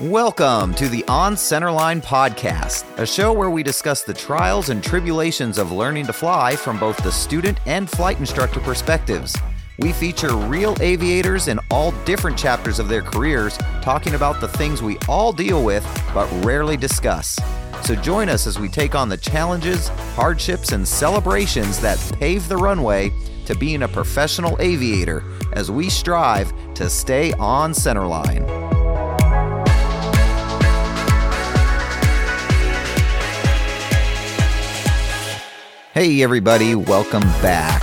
[0.00, 5.58] Welcome to the On Centerline podcast, a show where we discuss the trials and tribulations
[5.58, 9.36] of learning to fly from both the student and flight instructor perspectives.
[9.78, 14.82] We feature real aviators in all different chapters of their careers talking about the things
[14.82, 15.84] we all deal with
[16.14, 17.38] but rarely discuss.
[17.82, 22.56] So join us as we take on the challenges, hardships, and celebrations that pave the
[22.56, 23.10] runway
[23.46, 28.46] to being a professional aviator as we strive to stay on centerline.
[35.94, 37.82] Hey, everybody, welcome back.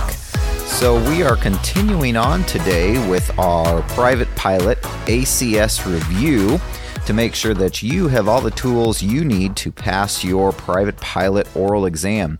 [0.66, 6.60] So, we are continuing on today with our private pilot ACS review
[7.06, 10.96] to make sure that you have all the tools you need to pass your private
[10.96, 12.36] pilot oral exam.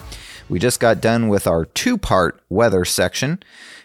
[0.48, 3.40] We just got done with our two part weather section,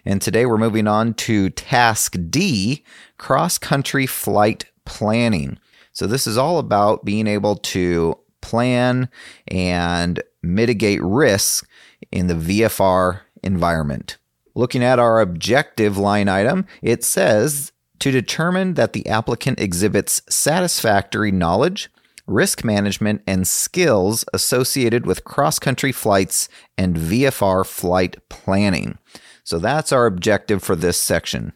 [0.05, 2.83] and today we're moving on to task D
[3.19, 5.59] cross country flight planning.
[5.93, 9.07] So, this is all about being able to plan
[9.47, 11.63] and mitigate risks
[12.11, 14.17] in the VFR environment.
[14.55, 17.71] Looking at our objective line item, it says
[18.01, 21.89] to determine that the applicant exhibits satisfactory knowledge,
[22.27, 28.97] risk management, and skills associated with cross country flights and VFR flight planning.
[29.43, 31.53] So that's our objective for this section.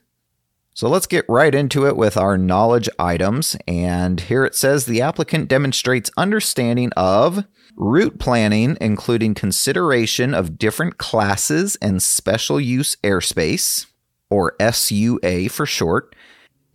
[0.74, 3.56] So let's get right into it with our knowledge items.
[3.68, 7.46] And here it says the applicant demonstrates understanding of
[7.78, 13.88] route planning, including consideration of different classes and special use airspace,
[14.30, 16.14] or SUA for short,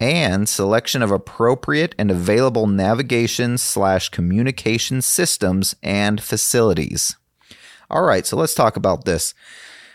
[0.01, 7.17] and selection of appropriate and available navigation slash communication systems and facilities.
[7.91, 9.35] All right, so let's talk about this.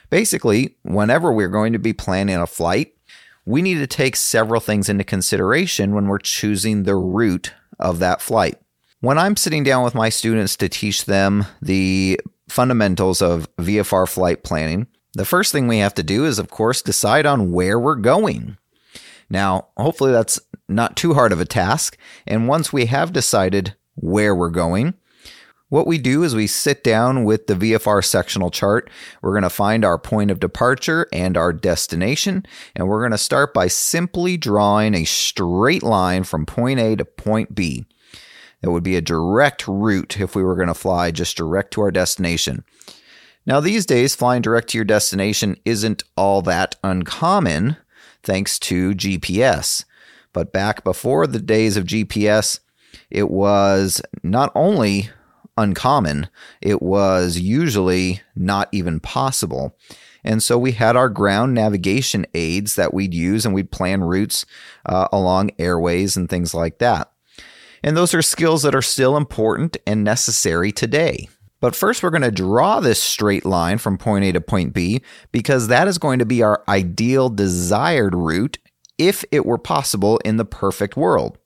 [0.10, 2.94] Basically, whenever we're going to be planning a flight,
[3.46, 8.22] we need to take several things into consideration when we're choosing the route of that
[8.22, 8.60] flight.
[9.02, 14.44] When I'm sitting down with my students to teach them the fundamentals of VFR flight
[14.44, 17.96] planning, the first thing we have to do is, of course, decide on where we're
[17.96, 18.58] going.
[19.30, 21.98] Now, hopefully, that's not too hard of a task.
[22.28, 24.96] And once we have decided where we're going,
[25.70, 28.90] what we do is we sit down with the VFR sectional chart.
[29.22, 32.46] We're going to find our point of departure and our destination.
[32.76, 37.06] And we're going to start by simply drawing a straight line from point A to
[37.06, 37.86] point B.
[38.62, 41.82] That would be a direct route if we were going to fly just direct to
[41.82, 42.64] our destination.
[43.48, 47.78] Now, these days, flying direct to your destination isn't all that uncommon
[48.26, 49.86] thanks to GPS.
[50.34, 52.60] But back before the days of GPS,
[53.10, 55.10] it was not only
[55.58, 56.28] uncommon,
[56.62, 59.78] it was usually not even possible.
[60.24, 64.46] And so we had our ground navigation aids that we'd use and we'd plan routes
[64.86, 67.12] uh, along airways and things like that.
[67.84, 71.30] And those are skills that are still important and necessary today.
[71.66, 75.02] But first, we're going to draw this straight line from point A to point B
[75.32, 78.60] because that is going to be our ideal desired route
[79.00, 81.40] if it were possible in the perfect world.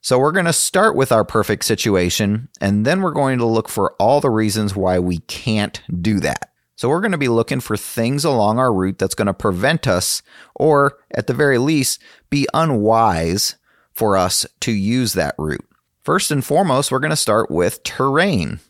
[0.00, 3.68] So we're going to start with our perfect situation, and then we're going to look
[3.68, 6.52] for all the reasons why we can't do that.
[6.76, 9.86] So we're going to be looking for things along our route that's going to prevent
[9.86, 10.22] us,
[10.54, 13.56] or at the very least, be unwise
[13.92, 15.68] for us to use that route.
[16.02, 18.60] First and foremost, we're going to start with terrain.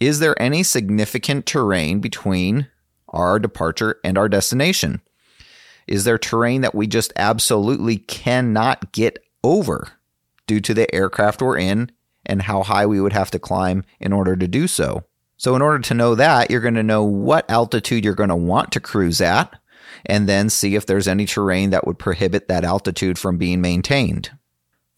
[0.00, 2.68] Is there any significant terrain between
[3.08, 5.00] our departure and our destination?
[5.86, 9.92] Is there terrain that we just absolutely cannot get over?
[10.46, 11.90] due to the aircraft we're in
[12.26, 15.04] and how high we would have to climb in order to do so.
[15.36, 18.36] So, in order to know that, you're going to know what altitude you're going to
[18.36, 19.58] want to cruise at,
[20.06, 24.30] and then see if there's any terrain that would prohibit that altitude from being maintained.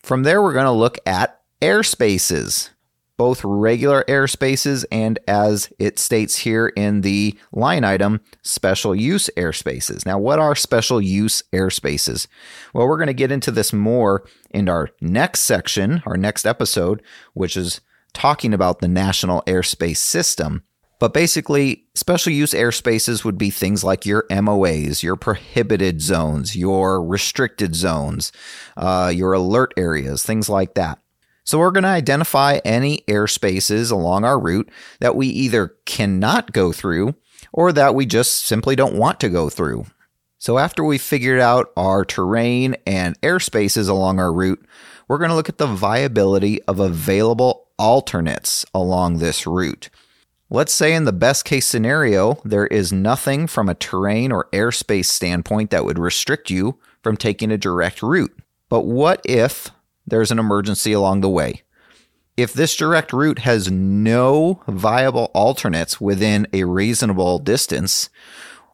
[0.03, 2.71] From there, we're going to look at airspaces
[3.17, 10.05] both regular airspaces and, as it states here in the line item, special use airspaces.
[10.05, 12.27] Now, what are special use airspaces?
[12.75, 17.03] Well, we're going to get into this more in our next section, our next episode,
[17.35, 17.81] which is
[18.13, 20.63] talking about the National Airspace System.
[20.99, 27.05] But basically, special use airspaces would be things like your MOAs, your prohibited zones, your
[27.05, 28.33] restricted zones,
[28.79, 30.99] uh, your alert areas, things like that.
[31.47, 36.73] So we're going to identify any airspaces along our route that we either cannot go
[36.73, 37.15] through
[37.53, 39.87] or that we just simply don't want to go through.
[40.39, 44.67] So after we figured out our terrain and airspaces along our route,
[45.07, 49.89] we're going to look at the viability of available alternates along this route.
[50.51, 55.07] Let's say in the best case scenario, there is nothing from a terrain or airspace
[55.07, 58.37] standpoint that would restrict you from taking a direct route.
[58.69, 59.71] But what if
[60.07, 61.63] there's an emergency along the way?
[62.37, 68.11] If this direct route has no viable alternates within a reasonable distance,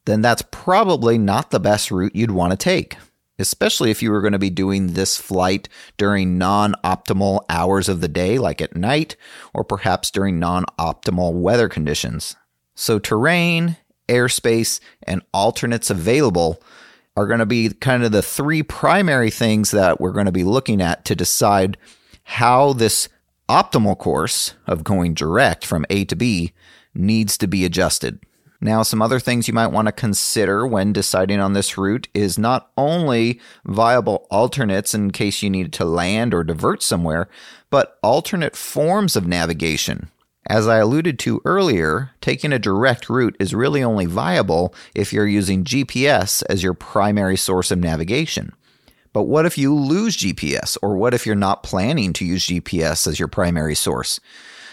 [0.05, 2.97] then that's probably not the best route you'd want to take
[3.39, 8.01] especially if you were going to be doing this flight during non optimal hours of
[8.01, 9.15] the day, like at night,
[9.53, 12.35] or perhaps during non optimal weather conditions.
[12.75, 13.77] So, terrain,
[14.07, 16.61] airspace, and alternates available
[17.15, 20.43] are going to be kind of the three primary things that we're going to be
[20.43, 21.77] looking at to decide
[22.23, 23.09] how this
[23.49, 26.53] optimal course of going direct from A to B
[26.95, 28.19] needs to be adjusted.
[28.61, 32.39] Now, some other things you might want to consider when deciding on this route is
[32.39, 37.27] not only viable alternates in case you need to land or divert somewhere,
[37.69, 40.09] but alternate forms of navigation.
[40.47, 45.27] As I alluded to earlier, taking a direct route is really only viable if you're
[45.27, 48.51] using GPS as your primary source of navigation.
[49.13, 53.07] But what if you lose GPS, or what if you're not planning to use GPS
[53.07, 54.19] as your primary source?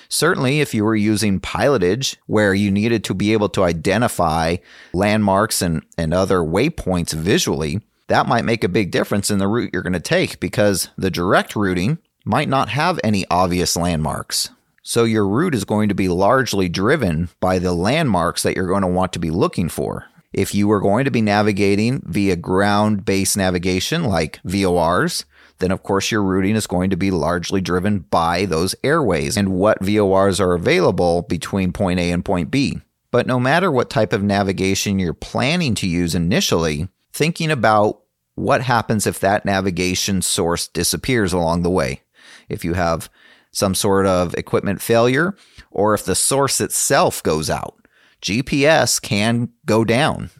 [0.08, 4.56] Certainly, if you were using pilotage where you needed to be able to identify
[4.92, 9.70] landmarks and, and other waypoints visually, that might make a big difference in the route
[9.72, 14.50] you're going to take because the direct routing might not have any obvious landmarks.
[14.82, 18.82] So your route is going to be largely driven by the landmarks that you're going
[18.82, 20.06] to want to be looking for.
[20.32, 25.24] If you are going to be navigating via ground based navigation like VORs,
[25.58, 29.52] then of course your routing is going to be largely driven by those airways and
[29.52, 32.80] what VORs are available between point A and point B.
[33.10, 38.00] But no matter what type of navigation you're planning to use initially, thinking about
[38.34, 42.00] what happens if that navigation source disappears along the way.
[42.48, 43.10] If you have
[43.52, 45.36] some sort of equipment failure,
[45.70, 47.76] or if the source itself goes out,
[48.22, 50.30] GPS can go down,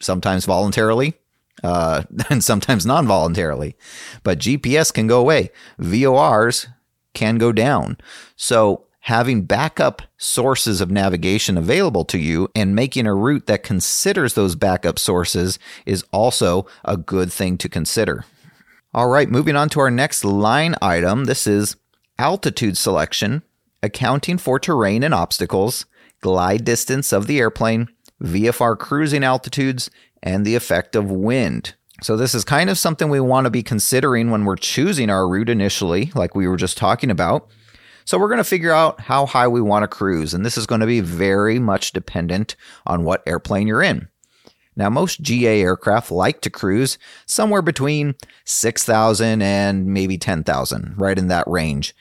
[0.00, 1.14] sometimes voluntarily,
[1.62, 3.76] uh, and sometimes non voluntarily.
[4.22, 6.66] But GPS can go away, VORs
[7.14, 7.98] can go down.
[8.36, 14.34] So, having backup sources of navigation available to you and making a route that considers
[14.34, 18.24] those backup sources is also a good thing to consider.
[18.92, 21.24] All right, moving on to our next line item.
[21.24, 21.76] This is
[22.20, 23.42] altitude selection,
[23.82, 25.86] accounting for terrain and obstacles,
[26.20, 27.88] glide distance of the airplane,
[28.22, 29.90] VFR cruising altitudes,
[30.22, 31.74] and the effect of wind.
[32.02, 35.26] So, this is kind of something we want to be considering when we're choosing our
[35.26, 37.48] route initially, like we were just talking about.
[38.04, 40.66] So, we're going to figure out how high we want to cruise, and this is
[40.66, 42.54] going to be very much dependent
[42.86, 44.09] on what airplane you're in.
[44.80, 46.96] Now, most GA aircraft like to cruise
[47.26, 48.14] somewhere between
[48.46, 51.94] 6,000 and maybe 10,000, right in that range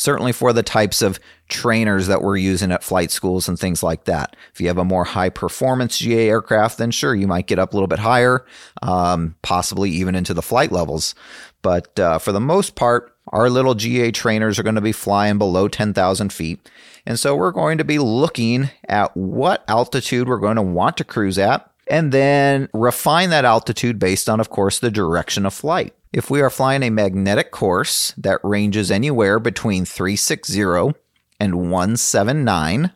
[0.00, 4.04] certainly for the types of trainers that we're using at flight schools and things like
[4.04, 4.34] that.
[4.54, 7.72] If you have a more high performance GA aircraft, then sure, you might get up
[7.72, 8.46] a little bit higher,
[8.80, 11.14] um, possibly even into the flight levels.
[11.60, 15.36] But uh, for the most part, our little GA trainers are going to be flying
[15.36, 16.66] below 10,000 feet.
[17.04, 21.04] And so we're going to be looking at what altitude we're going to want to
[21.04, 25.92] cruise at and then refine that altitude based on, of course, the direction of flight.
[26.12, 30.94] If we are flying a magnetic course that ranges anywhere between 360
[31.38, 32.92] and 179,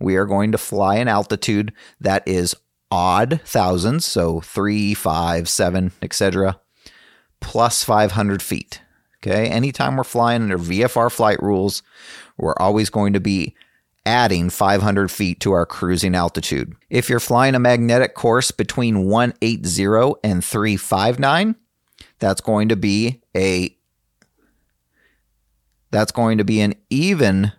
[0.00, 2.56] we are going to fly an altitude that is
[2.90, 6.60] odd thousands, so 3, 5, 7, etc.,
[7.40, 8.80] plus 500 feet.
[9.22, 11.82] Okay, anytime we're flying under VFR flight rules,
[12.38, 13.54] we're always going to be
[14.10, 16.74] adding 500 feet to our cruising altitude.
[16.90, 21.54] If you're flying a magnetic course between 180 and 359,
[22.18, 23.76] that's going to be a
[25.92, 27.52] that's going to be an even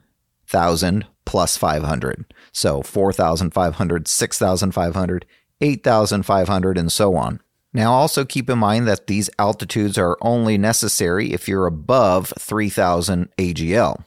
[0.45, 2.33] thousand plus 500.
[2.51, 5.25] So 4,500, 6,500,
[5.61, 7.39] 8,500, and so on.
[7.73, 13.29] Now, also keep in mind that these altitudes are only necessary if you're above 3,000
[13.37, 14.03] AGL.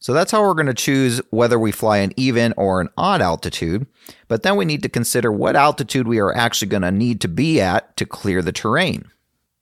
[0.00, 3.20] So that's how we're going to choose whether we fly an even or an odd
[3.20, 3.86] altitude.
[4.28, 7.28] But then we need to consider what altitude we are actually going to need to
[7.28, 9.10] be at to clear the terrain.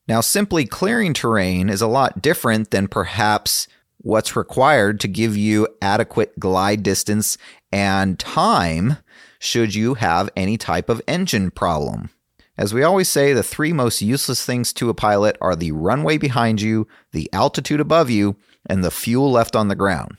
[0.09, 3.67] Now, simply clearing terrain is a lot different than perhaps
[3.99, 7.39] what's required to give you adequate glide distance
[7.73, 8.99] and time
[9.39, 12.11] should you have any type of engine problem.
[12.59, 16.19] As we always say, the three most useless things to a pilot are the runway
[16.19, 20.17] behind you, the altitude above you, and the fuel left on the ground.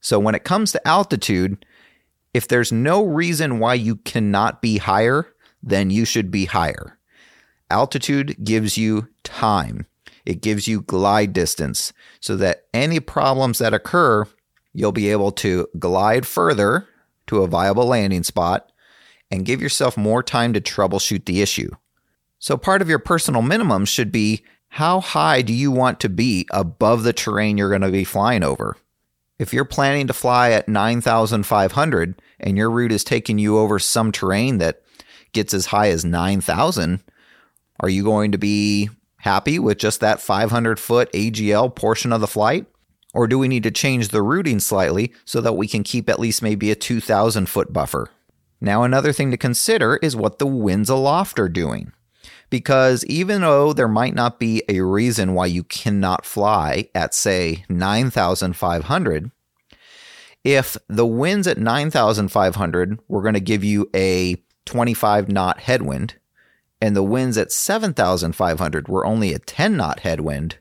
[0.00, 1.64] So when it comes to altitude,
[2.32, 5.26] if there's no reason why you cannot be higher,
[5.62, 6.98] then you should be higher.
[7.70, 9.86] Altitude gives you time,
[10.24, 14.26] it gives you glide distance so that any problems that occur,
[14.72, 16.88] you'll be able to glide further
[17.26, 18.72] to a viable landing spot
[19.30, 21.70] and give yourself more time to troubleshoot the issue.
[22.38, 26.46] So, part of your personal minimum should be how high do you want to be
[26.50, 28.76] above the terrain you're going to be flying over?
[29.40, 34.12] If you're planning to fly at 9,500 and your route is taking you over some
[34.12, 34.82] terrain that
[35.32, 37.02] gets as high as 9,000,
[37.80, 42.26] are you going to be happy with just that 500 foot AGL portion of the
[42.26, 42.66] flight?
[43.14, 46.20] Or do we need to change the routing slightly so that we can keep at
[46.20, 48.10] least maybe a 2,000 foot buffer?
[48.60, 51.92] Now, another thing to consider is what the winds aloft are doing.
[52.50, 57.64] Because even though there might not be a reason why you cannot fly at, say,
[57.68, 59.30] 9,500,
[60.42, 66.16] if the winds at 9,500 were going to give you a 25 knot headwind,
[66.80, 70.58] and the winds at 7,500 were only a 10 knot headwind,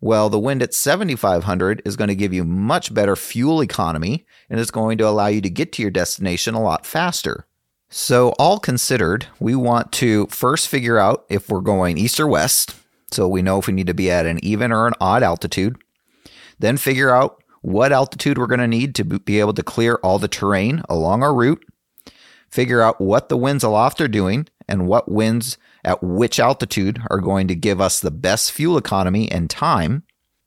[0.00, 4.58] well, the wind at 7,500 is going to give you much better fuel economy and
[4.58, 7.46] it's going to allow you to get to your destination a lot faster.
[7.92, 12.76] So, all considered, we want to first figure out if we're going east or west.
[13.10, 15.76] So, we know if we need to be at an even or an odd altitude.
[16.60, 20.20] Then, figure out what altitude we're going to need to be able to clear all
[20.20, 21.64] the terrain along our route.
[22.48, 27.20] Figure out what the winds aloft are doing and what winds at which altitude are
[27.20, 30.04] going to give us the best fuel economy and time.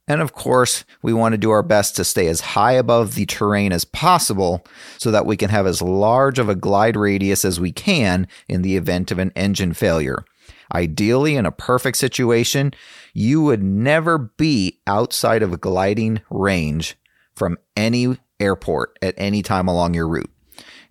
[0.08, 3.26] And of course, we want to do our best to stay as high above the
[3.26, 4.66] terrain as possible
[4.98, 8.62] so that we can have as large of a glide radius as we can in
[8.62, 10.26] the event of an engine failure.
[10.74, 12.74] Ideally, in a perfect situation,
[13.14, 16.98] you would never be outside of a gliding range
[17.36, 20.30] from any airport at any time along your route.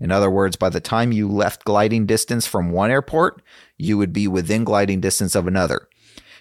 [0.00, 3.42] In other words, by the time you left gliding distance from one airport,
[3.76, 5.88] you would be within gliding distance of another.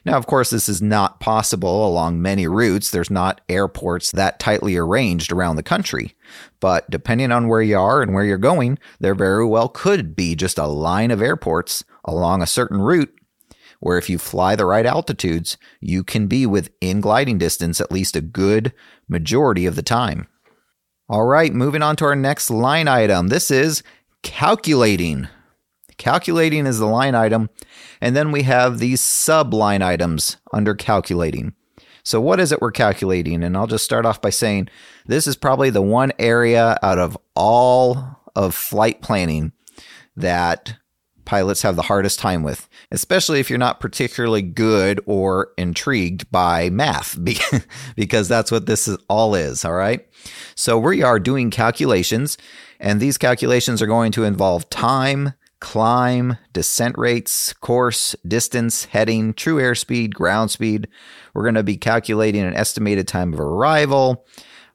[0.03, 2.89] Now, of course, this is not possible along many routes.
[2.89, 6.15] There's not airports that tightly arranged around the country.
[6.59, 10.35] But depending on where you are and where you're going, there very well could be
[10.35, 13.13] just a line of airports along a certain route
[13.79, 18.15] where if you fly the right altitudes, you can be within gliding distance at least
[18.15, 18.73] a good
[19.09, 20.27] majority of the time.
[21.09, 23.27] All right, moving on to our next line item.
[23.27, 23.83] This is
[24.23, 25.27] calculating.
[26.01, 27.51] Calculating is the line item,
[28.01, 31.53] and then we have these sub line items under calculating.
[32.01, 33.43] So, what is it we're calculating?
[33.43, 34.69] And I'll just start off by saying
[35.05, 39.51] this is probably the one area out of all of flight planning
[40.15, 40.75] that
[41.23, 46.71] pilots have the hardest time with, especially if you're not particularly good or intrigued by
[46.71, 47.15] math,
[47.95, 49.63] because that's what this is, all is.
[49.63, 50.03] All right.
[50.55, 52.39] So we are doing calculations,
[52.79, 59.55] and these calculations are going to involve time, climb, descent rates, course, distance, heading, true
[59.55, 60.89] airspeed, ground speed.
[61.33, 64.25] We're going to be calculating an estimated time of arrival.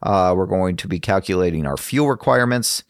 [0.02, 2.84] Uh, we're going to be calculating our fuel requirements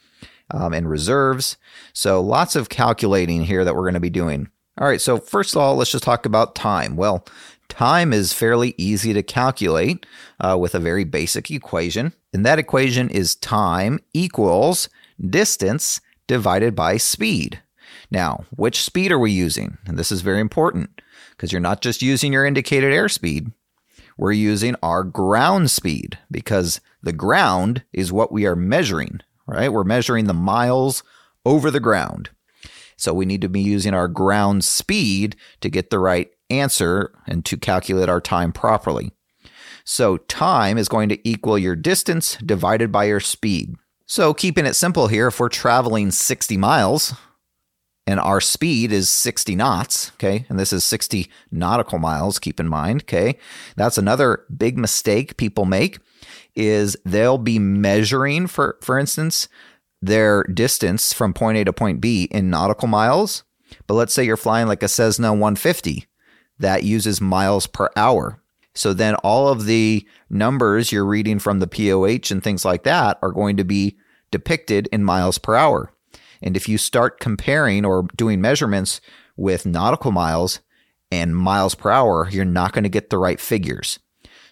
[0.53, 1.57] um, and reserves.
[1.93, 4.51] So lots of calculating here that we're going to be doing.
[4.79, 6.97] All right, so first of all, let's just talk about time.
[6.97, 7.27] Well,
[7.69, 10.05] time is fairly easy to calculate
[10.39, 12.13] uh, with a very basic equation.
[12.35, 17.63] And that equation is time equals distance divided by speed.
[18.11, 19.79] Now, which speed are we using?
[19.87, 23.53] And this is very important because you're not just using your indicated airspeed.
[24.17, 29.73] We're using our ground speed because the ground is what we are measuring right?
[29.73, 31.03] We're measuring the miles
[31.45, 32.31] over the ground.
[32.97, 37.45] So we need to be using our ground speed to get the right answer and
[37.45, 39.13] to calculate our time properly.
[39.85, 43.75] So time is going to equal your distance divided by your speed.
[44.07, 47.15] So keeping it simple here, if we're traveling 60 miles
[48.07, 52.69] and our speed is 60 knots, okay, and this is 60 nautical miles, keep in
[52.69, 53.39] mind, okay,
[53.77, 55.99] that's another big mistake people make
[56.55, 59.47] is they'll be measuring for for instance
[60.03, 63.45] their distance from point A to point B in nautical miles.
[63.87, 66.07] But let's say you're flying like a Cessna 150
[66.59, 68.41] that uses miles per hour.
[68.75, 73.19] So then all of the numbers you're reading from the POH and things like that
[73.23, 73.97] are going to be
[74.31, 75.93] depicted in miles per hour.
[76.43, 79.01] And if you start comparing or doing measurements
[79.37, 80.61] with nautical miles
[81.11, 83.99] and miles per hour, you're not going to get the right figures.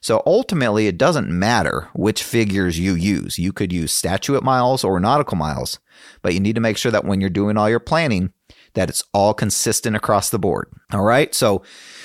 [0.00, 3.38] So ultimately, it doesn't matter which figures you use.
[3.38, 5.78] You could use statute miles or nautical miles,
[6.20, 8.30] but you need to make sure that when you're doing all your planning,
[8.74, 10.70] that it's all consistent across the board.
[10.92, 11.34] All right.
[11.34, 11.62] So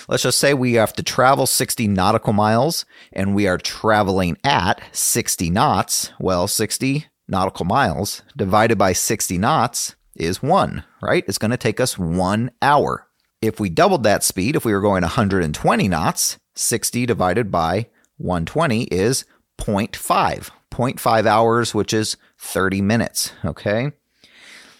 [0.07, 4.81] let's just say we have to travel 60 nautical miles and we are traveling at
[4.93, 6.13] 60 knots.
[6.19, 11.24] Well, 60 nautical miles divided by 60 knots is one, right?
[11.27, 13.07] It's going to take us one hour.
[13.41, 18.83] If we doubled that speed, if we were going 120 knots, 60 divided by 120
[18.83, 19.25] is
[19.57, 20.50] 0.5.
[20.71, 23.33] 0.5 hours, which is 30 minutes.
[23.43, 23.91] Okay.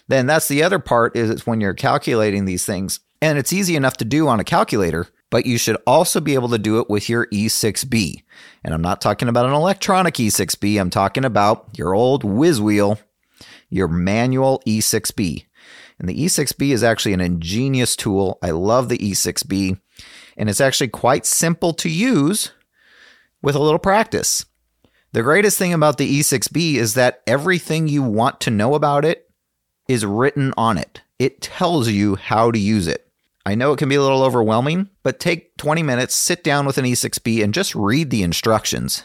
[0.08, 3.00] Then that's the other part is it's when you're calculating these things.
[3.22, 6.48] And it's easy enough to do on a calculator, but you should also be able
[6.48, 8.22] to do it with your E6B.
[8.62, 12.98] And I'm not talking about an electronic E6B, I'm talking about your old whiz wheel,
[13.70, 15.46] your manual E6B.
[15.98, 18.38] And the E6B is actually an ingenious tool.
[18.42, 19.78] I love the E6B,
[20.36, 22.52] and it's actually quite simple to use
[23.42, 24.46] with a little practice.
[25.12, 29.28] The greatest thing about the E6B is that everything you want to know about it
[29.88, 31.00] is written on it.
[31.18, 33.09] It tells you how to use it.
[33.46, 36.78] I know it can be a little overwhelming, but take 20 minutes, sit down with
[36.78, 39.04] an E6B, and just read the instructions.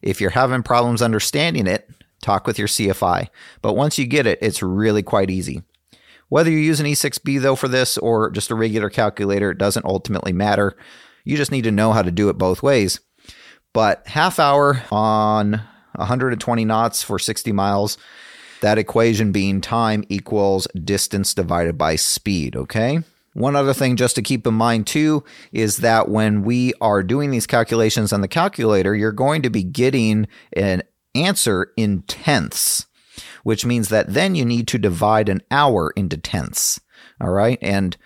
[0.00, 1.88] If you're having problems understanding it,
[2.22, 3.28] talk with your CFI.
[3.62, 5.62] But once you get it, it's really quite easy.
[6.28, 9.86] Whether you use an E6B though for this or just a regular calculator, it doesn't
[9.86, 10.76] ultimately matter.
[11.24, 13.00] You just need to know how to do it both ways.
[13.72, 15.62] But half hour on
[15.94, 17.98] 120 knots for 60 miles,
[18.60, 23.02] that equation being time equals distance divided by speed, okay?
[23.38, 27.30] One other thing just to keep in mind too is that when we are doing
[27.30, 30.82] these calculations on the calculator, you're going to be getting an
[31.14, 32.86] answer in tenths,
[33.44, 36.80] which means that then you need to divide an hour into tenths.
[37.20, 37.60] All right.
[37.62, 37.96] And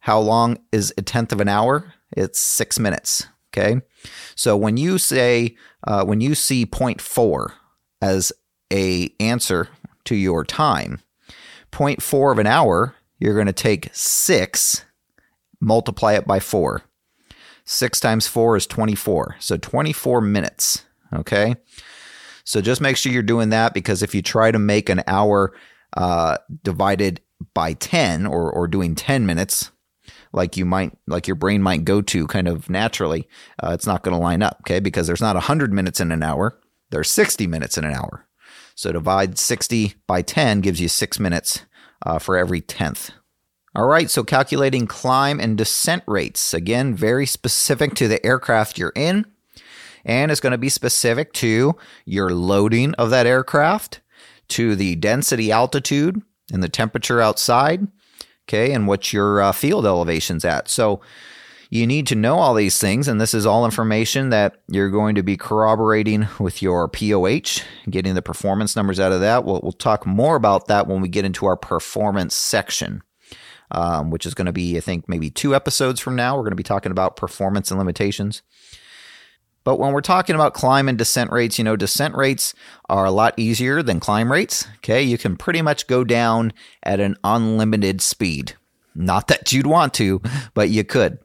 [0.00, 1.94] how long is a tenth of an hour?
[2.14, 3.26] It's six minutes.
[3.48, 3.80] Okay.
[4.34, 5.56] So when you say,
[5.86, 7.52] uh, when you see 0.4
[8.02, 8.30] as
[8.70, 9.68] a answer
[10.04, 11.00] to your time,
[11.70, 14.84] 0.4 of an hour, you're going to take six,
[15.60, 16.82] multiply it by four.
[17.64, 19.36] Six times four is 24.
[19.38, 20.84] So 24 minutes.
[21.14, 21.54] Okay.
[22.42, 25.54] So just make sure you're doing that because if you try to make an hour
[25.96, 27.20] uh, divided
[27.54, 29.70] by 10 or, or doing 10 minutes,
[30.32, 33.28] like you might, like your brain might go to kind of naturally,
[33.62, 34.80] uh, it's not going to line up, okay?
[34.80, 36.58] Because there's not 100 minutes in an hour,
[36.90, 38.26] there's 60 minutes in an hour.
[38.74, 41.64] So divide 60 by 10 gives you six minutes
[42.04, 43.10] uh, for every tenth.
[43.74, 46.52] All right, so calculating climb and descent rates.
[46.52, 49.24] Again, very specific to the aircraft you're in
[50.04, 54.00] and it's going to be specific to your loading of that aircraft,
[54.48, 56.20] to the density altitude
[56.52, 57.86] and the temperature outside,
[58.48, 60.68] okay, and what your uh, field elevation's at.
[60.68, 61.00] So
[61.72, 65.14] you need to know all these things, and this is all information that you're going
[65.14, 69.46] to be corroborating with your POH, getting the performance numbers out of that.
[69.46, 73.02] We'll, we'll talk more about that when we get into our performance section.
[73.70, 76.36] Um, which is going to be, I think, maybe two episodes from now.
[76.36, 78.42] We're going to be talking about performance and limitations.
[79.64, 82.52] But when we're talking about climb and descent rates, you know, descent rates
[82.90, 84.68] are a lot easier than climb rates.
[84.76, 85.02] Okay.
[85.02, 88.56] You can pretty much go down at an unlimited speed.
[88.94, 90.20] Not that you'd want to,
[90.52, 91.18] but you could.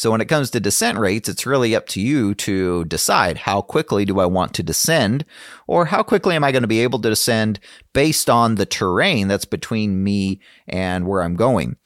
[0.00, 3.60] So when it comes to descent rates, it's really up to you to decide how
[3.60, 5.26] quickly do I want to descend
[5.66, 7.60] or how quickly am I going to be able to descend
[7.92, 11.76] based on the terrain that's between me and where I'm going.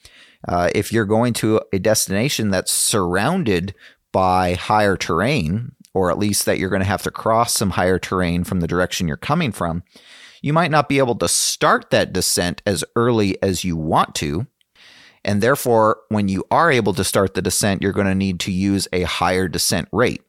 [0.47, 3.75] Uh, if you're going to a destination that's surrounded
[4.13, 7.99] by higher terrain, or at least that you're going to have to cross some higher
[7.99, 9.83] terrain from the direction you're coming from,
[10.41, 14.47] you might not be able to start that descent as early as you want to.
[15.25, 18.53] And therefore, when you are able to start the descent, you're going to need to
[18.53, 20.23] use a higher descent rate.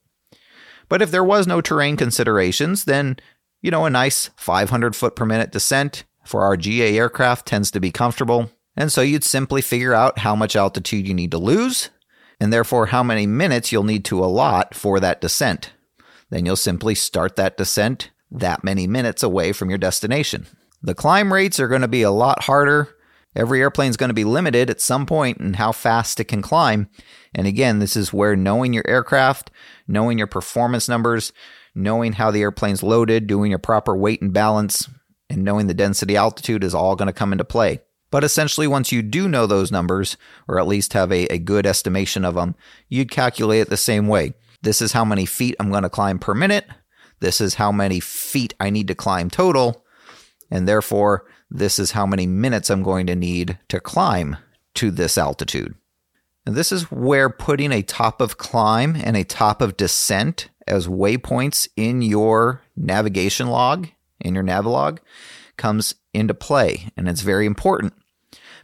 [0.88, 3.18] But if there was no terrain considerations, then,
[3.62, 7.80] you know, a nice 500 foot per minute descent for our GA aircraft tends to
[7.80, 8.52] be comfortable.
[8.78, 11.90] And so you'd simply figure out how much altitude you need to lose
[12.40, 15.72] and therefore how many minutes you'll need to allot for that descent.
[16.30, 20.48] Then you'll simply start that descent that many minutes away from your destination.
[20.82, 22.95] The climb rates are going to be a lot harder.
[23.36, 26.42] Every airplane is going to be limited at some point in how fast it can
[26.42, 26.90] climb.
[27.34, 29.52] And again, this is where knowing your aircraft,
[29.88, 31.34] knowing your performance numbers,
[31.74, 34.90] knowing how the airplane's loaded, doing your proper weight and balance,
[35.30, 37.82] and knowing the density altitude is all going to come into play.
[38.12, 40.16] But essentially, once you do know those numbers,
[40.48, 42.56] or at least have a, a good estimation of them,
[42.88, 44.34] you'd calculate it the same way.
[44.62, 46.66] This is how many feet I'm going to climb per minute.
[47.20, 49.84] This is how many feet I need to climb total.
[50.50, 51.26] And therefore,
[51.58, 54.38] this is how many minutes I'm going to need to climb
[54.76, 55.76] to this altitude.
[56.46, 60.88] And this is where putting a top of climb and a top of descent as
[60.88, 63.88] waypoints in your navigation log,
[64.20, 65.00] in your Navilog,
[65.58, 66.90] comes into play.
[66.96, 67.94] And it's very important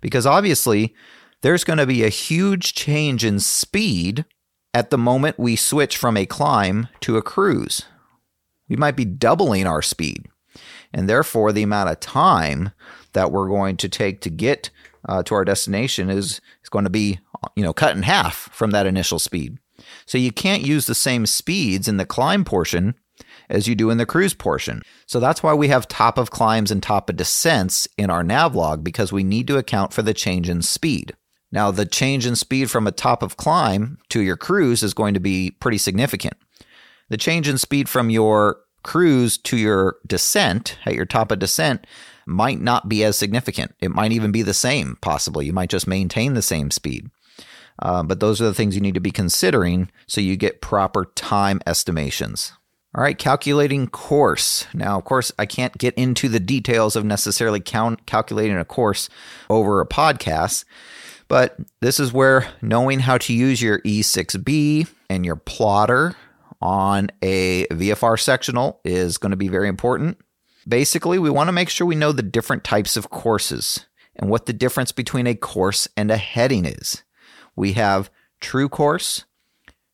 [0.01, 0.95] because obviously
[1.41, 4.25] there's going to be a huge change in speed
[4.73, 7.84] at the moment we switch from a climb to a cruise.
[8.69, 10.27] We might be doubling our speed,
[10.93, 12.71] and therefore the amount of time
[13.13, 14.69] that we're going to take to get
[15.08, 17.19] uh, to our destination is, is going to be
[17.56, 19.58] you know cut in half from that initial speed.
[20.06, 22.95] So you can't use the same speeds in the climb portion
[23.49, 24.82] as you do in the cruise portion.
[25.06, 28.56] So that's why we have top of climbs and top of descents in our nav
[28.56, 31.13] log because we need to account for the change in speed.
[31.51, 35.13] Now, the change in speed from a top of climb to your cruise is going
[35.13, 36.36] to be pretty significant.
[37.10, 41.86] The change in speed from your cruise to your descent at your top of descent
[42.26, 43.74] might not be as significant.
[43.80, 45.46] It might even be the same, possibly.
[45.46, 47.10] You might just maintain the same speed.
[47.80, 51.06] Uh, but those are the things you need to be considering so you get proper
[51.15, 52.54] time estimations.
[52.94, 54.67] All right, calculating course.
[54.74, 59.10] Now, of course, I can't get into the details of necessarily count, calculating a course
[59.50, 60.65] over a podcast,
[61.30, 66.15] but this is where knowing how to use your E6B and your plotter
[66.62, 70.17] on a VFR sectional is going to be very important.
[70.67, 74.45] Basically, we want to make sure we know the different types of courses and what
[74.45, 77.04] the difference between a course and a heading is.
[77.56, 79.26] We have true course,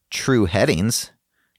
[0.09, 1.11] true headings,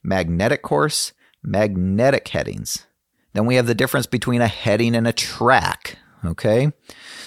[0.03, 2.87] magnetic course, magnetic headings.
[3.33, 5.99] Then we have the difference between a heading and a track.
[6.25, 6.73] Okay.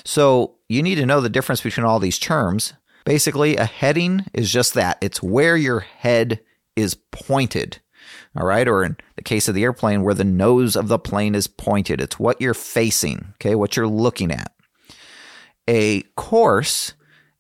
[0.04, 2.74] So you need to know the difference between all these terms.
[3.06, 6.42] Basically, a heading is just that it's where your head
[6.76, 7.82] is pointed.
[8.36, 8.68] All right.
[8.68, 12.02] Or in the case of the airplane, where the nose of the plane is pointed,
[12.02, 13.34] it's what you're facing.
[13.36, 13.56] Okay.
[13.56, 14.52] What you're looking at.
[15.68, 16.94] A course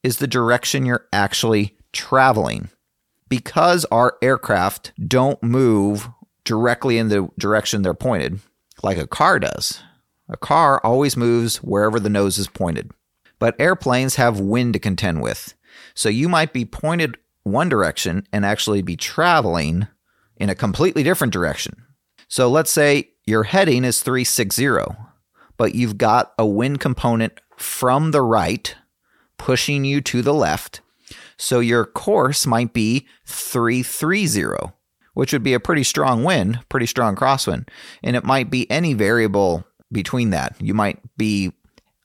[0.03, 2.69] is the direction you're actually traveling.
[3.29, 6.09] Because our aircraft don't move
[6.43, 8.39] directly in the direction they're pointed,
[8.83, 9.81] like a car does.
[10.27, 12.91] A car always moves wherever the nose is pointed.
[13.39, 15.53] But airplanes have wind to contend with.
[15.93, 19.87] So you might be pointed one direction and actually be traveling
[20.37, 21.85] in a completely different direction.
[22.27, 24.67] So let's say your heading is 360,
[25.57, 28.75] but you've got a wind component from the right
[29.37, 30.81] pushing you to the left.
[31.37, 34.73] So your course might be 330
[35.13, 37.67] which would be a pretty strong wind, pretty strong crosswind.
[38.03, 40.55] And it might be any variable between that.
[40.59, 41.51] You might be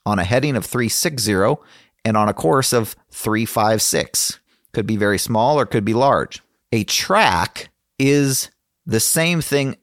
[0.05, 1.57] on a heading of 360
[2.05, 4.40] and on a course of 356.
[4.77, 6.43] Could be very small or could be large.
[6.71, 8.51] A track is
[8.85, 9.77] the same thing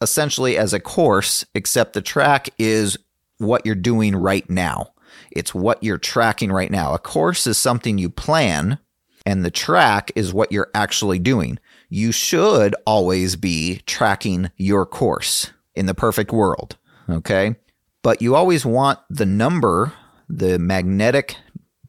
[0.00, 2.96] essentially as a course, except the track is
[3.36, 4.94] what you're doing right now.
[5.30, 6.94] It's what you're tracking right now.
[6.94, 8.78] A course is something you plan,
[9.26, 11.58] and the track is what you're actually doing
[11.90, 16.78] you should always be tracking your course in the perfect world.
[17.10, 17.56] Okay.
[18.02, 19.92] But you always want the number,
[20.28, 21.36] the magnetic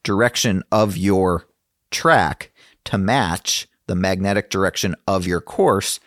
[0.04, 1.46] direction of your
[1.91, 2.51] track
[2.86, 5.99] to match the magnetic direction of your course.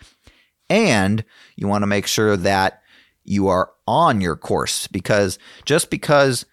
[0.69, 1.25] And
[1.57, 2.83] you want to make sure that
[3.25, 6.47] you are on your course because just because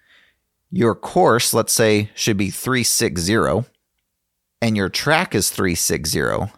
[0.70, 3.68] your course, let's say, should be 360
[4.60, 6.52] and your track is 360,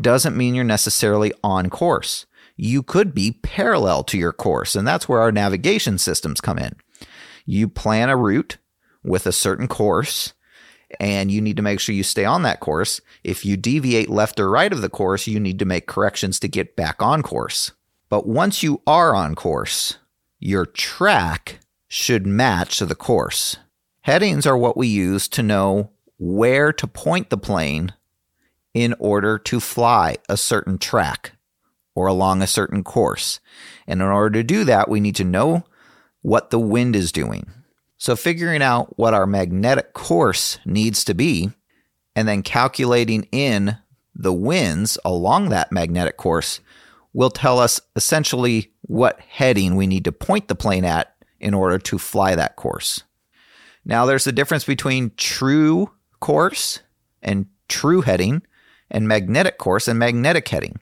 [0.00, 2.26] doesn't mean you're necessarily on course.
[2.56, 6.76] You could be parallel to your course, and that's where our navigation systems come in.
[7.46, 8.58] You plan a route
[9.04, 10.34] with a certain course,
[11.00, 13.00] and you need to make sure you stay on that course.
[13.22, 16.48] If you deviate left or right of the course, you need to make corrections to
[16.48, 17.72] get back on course.
[18.08, 19.98] But once you are on course,
[20.38, 23.56] your track should match the course.
[24.02, 27.92] Headings are what we use to know where to point the plane
[28.72, 31.32] in order to fly a certain track
[31.94, 33.40] or along a certain course.
[33.86, 35.64] And in order to do that, we need to know
[36.22, 37.50] what the wind is doing.
[37.98, 41.50] So, figuring out what our magnetic course needs to be
[42.14, 43.76] and then calculating in
[44.14, 46.60] the winds along that magnetic course
[47.12, 51.78] will tell us essentially what heading we need to point the plane at in order
[51.78, 53.02] to fly that course.
[53.84, 56.80] Now, there's a difference between true course
[57.22, 58.42] and true heading
[58.90, 60.78] and magnetic course and magnetic heading.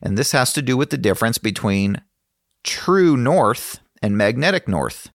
[0.00, 2.02] And this has to do with the difference between
[2.64, 5.10] true north and magnetic north.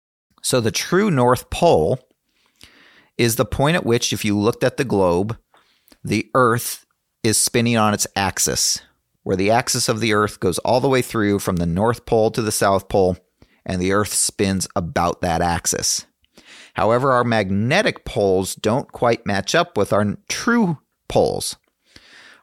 [0.45, 1.99] So the true north pole
[3.17, 5.39] is the point at which, if you looked at the globe,
[6.05, 6.85] the Earth
[7.23, 8.83] is spinning on its axis,
[9.23, 12.31] where the axis of the Earth goes all the way through from the North Pole
[12.31, 13.17] to the South Pole,
[13.65, 16.05] and the Earth spins about that axis.
[16.75, 20.79] However, our magnetic poles don't quite match up with our true
[21.09, 21.57] poles.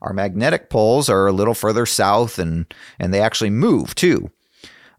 [0.02, 4.32] Our magnetic poles are a little further south and, and they actually move too.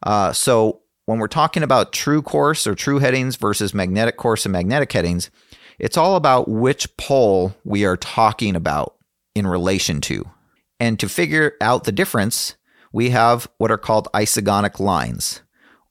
[0.04, 4.52] Uh, so when we're talking about true course or true headings versus magnetic course and
[4.52, 5.30] magnetic headings,
[5.78, 8.94] it's all about which pole we are talking about
[9.34, 10.24] in relation to.
[10.78, 12.56] And to figure out the difference,
[12.92, 15.42] we have what are called isogonic lines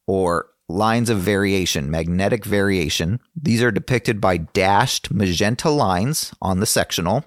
[0.08, 3.20] or lines of variation, magnetic variation.
[3.36, 7.26] These are depicted by dashed magenta lines on the sectional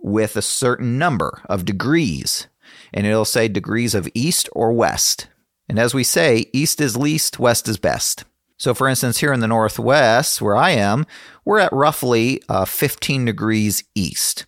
[0.00, 2.46] with a certain number of degrees,
[2.92, 5.28] and it'll say degrees of east or west.
[5.70, 8.24] And as we say, east is least, west is best.
[8.58, 11.06] So, for instance, here in the northwest, where I am,
[11.44, 14.46] we're at roughly uh, 15 degrees east.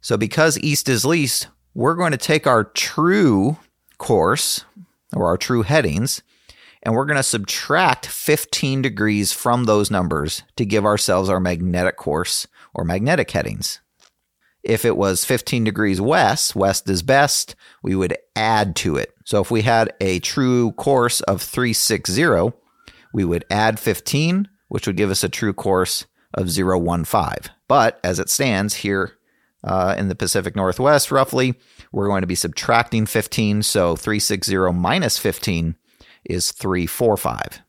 [0.00, 3.56] So, because east is least, we're going to take our true
[3.98, 4.64] course
[5.12, 6.22] or our true headings
[6.80, 11.96] and we're going to subtract 15 degrees from those numbers to give ourselves our magnetic
[11.96, 13.80] course or magnetic headings.
[14.66, 19.14] If it was 15 degrees west, west is best, we would add to it.
[19.24, 22.52] So if we had a true course of 360,
[23.14, 27.52] we would add 15, which would give us a true course of 015.
[27.68, 29.12] But as it stands here
[29.62, 31.54] uh, in the Pacific Northwest, roughly,
[31.92, 33.62] we're going to be subtracting 15.
[33.62, 35.76] So 360 minus 15
[36.24, 37.62] is 345.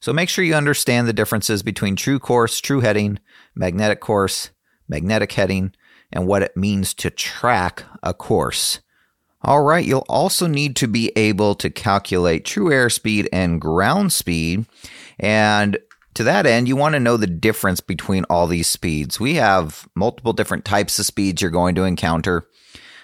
[0.00, 3.20] So make sure you understand the differences between true course, true heading,
[3.54, 4.50] magnetic course,
[4.86, 5.72] magnetic heading,
[6.12, 8.80] and what it means to track a course.
[9.42, 14.66] All right, you'll also need to be able to calculate true airspeed and ground speed.
[15.20, 15.78] And
[16.14, 19.20] to that end, you want to know the difference between all these speeds.
[19.20, 22.48] We have multiple different types of speeds you're going to encounter.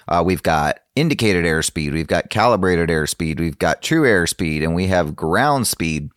[0.08, 4.88] Uh, we've got indicated airspeed, we've got calibrated airspeed, we've got true airspeed, and we
[4.88, 6.10] have ground speed,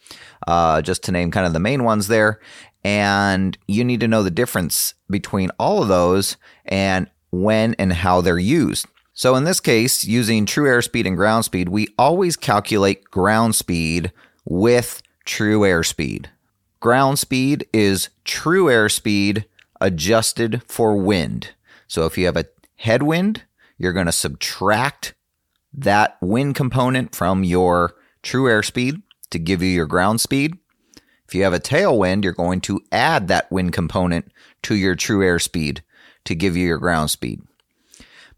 [0.48, 2.40] uh, just to name kind of the main ones there.
[2.86, 8.22] And you need to know the difference between all of those and when and how
[8.22, 8.86] they're used.
[9.12, 14.12] So in this case, using true airspeed and ground speed, we always calculate ground speed
[14.46, 16.28] with true airspeed.
[16.80, 19.46] Ground speed is true airspeed
[19.82, 21.56] adjusted for wind.
[21.88, 22.46] So if you have a
[22.76, 23.42] headwind,
[23.80, 25.16] you're going to subtract
[25.74, 30.60] that wind component from your true airspeed to give you your ground speed.
[31.28, 34.32] If you have a tailwind, you're going to add that wind component
[34.64, 35.80] to your true airspeed
[36.26, 37.42] to give you your ground speed.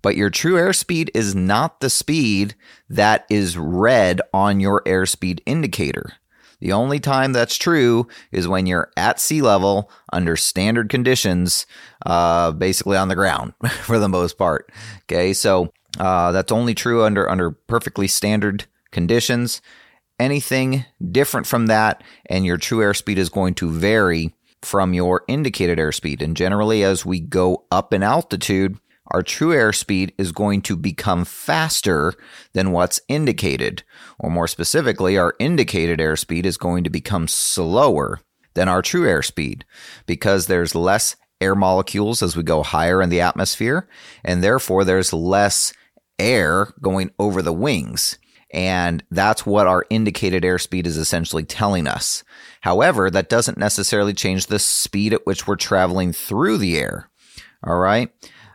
[0.01, 2.55] But your true airspeed is not the speed
[2.89, 6.13] that is read on your airspeed indicator.
[6.59, 11.67] The only time that's true is when you're at sea level under standard conditions,
[12.05, 14.71] uh, basically on the ground for the most part.
[15.03, 19.61] Okay, so uh, that's only true under under perfectly standard conditions.
[20.19, 25.77] Anything different from that, and your true airspeed is going to vary from your indicated
[25.77, 26.21] airspeed.
[26.21, 28.77] And generally, as we go up in altitude,
[29.11, 32.13] our true airspeed is going to become faster
[32.53, 33.83] than what's indicated.
[34.19, 38.19] Or more specifically, our indicated airspeed is going to become slower
[38.55, 39.61] than our true airspeed
[40.07, 43.87] because there's less air molecules as we go higher in the atmosphere,
[44.23, 45.71] and therefore there's less
[46.19, 48.17] air going over the wings.
[48.51, 52.23] And that's what our indicated airspeed is essentially telling us.
[52.61, 57.09] However, that doesn't necessarily change the speed at which we're traveling through the air.
[57.63, 58.09] All right.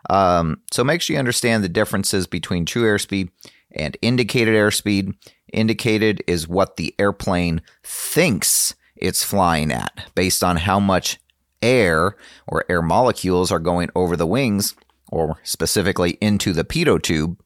[0.09, 3.31] Um, so make sure you understand the differences between true airspeed
[3.72, 5.14] and indicated airspeed.
[5.52, 11.18] Indicated is what the airplane thinks it's flying at based on how much
[11.61, 14.74] air or air molecules are going over the wings
[15.11, 17.41] or specifically into the pitot tube.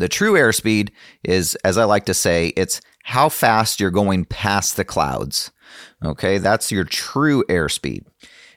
[0.00, 4.78] The true airspeed is, as I like to say, it's how fast you're going past
[4.78, 5.50] the clouds.
[6.02, 8.06] Okay, that's your true airspeed.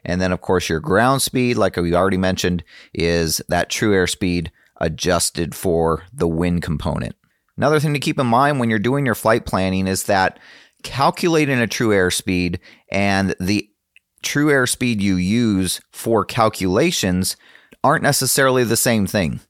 [0.05, 4.51] And then, of course, your ground speed, like we already mentioned, is that true airspeed
[4.79, 7.17] adjusted for the wind component.
[7.57, 10.39] Another thing to keep in mind when you're doing your flight planning is that
[10.81, 12.57] calculating a true airspeed
[12.89, 13.69] and the
[14.21, 17.35] true airspeed you use for calculations
[17.83, 19.41] aren't necessarily the same thing.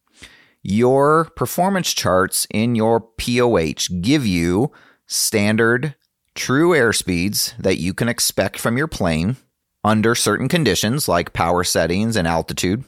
[0.64, 4.72] Your performance charts in your POH give you
[5.06, 5.96] standard
[6.36, 9.36] true airspeeds that you can expect from your plane
[9.84, 12.86] under certain conditions like power settings and altitude.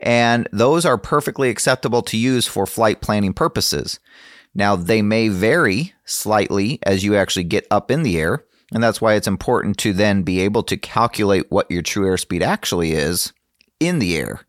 [0.00, 4.00] And those are perfectly acceptable to use for flight planning purposes.
[4.52, 8.44] Now, they may vary slightly as you actually get up in the air.
[8.72, 12.42] And that's why it's important to then be able to calculate what your true airspeed
[12.42, 13.32] actually is
[13.78, 14.40] in the air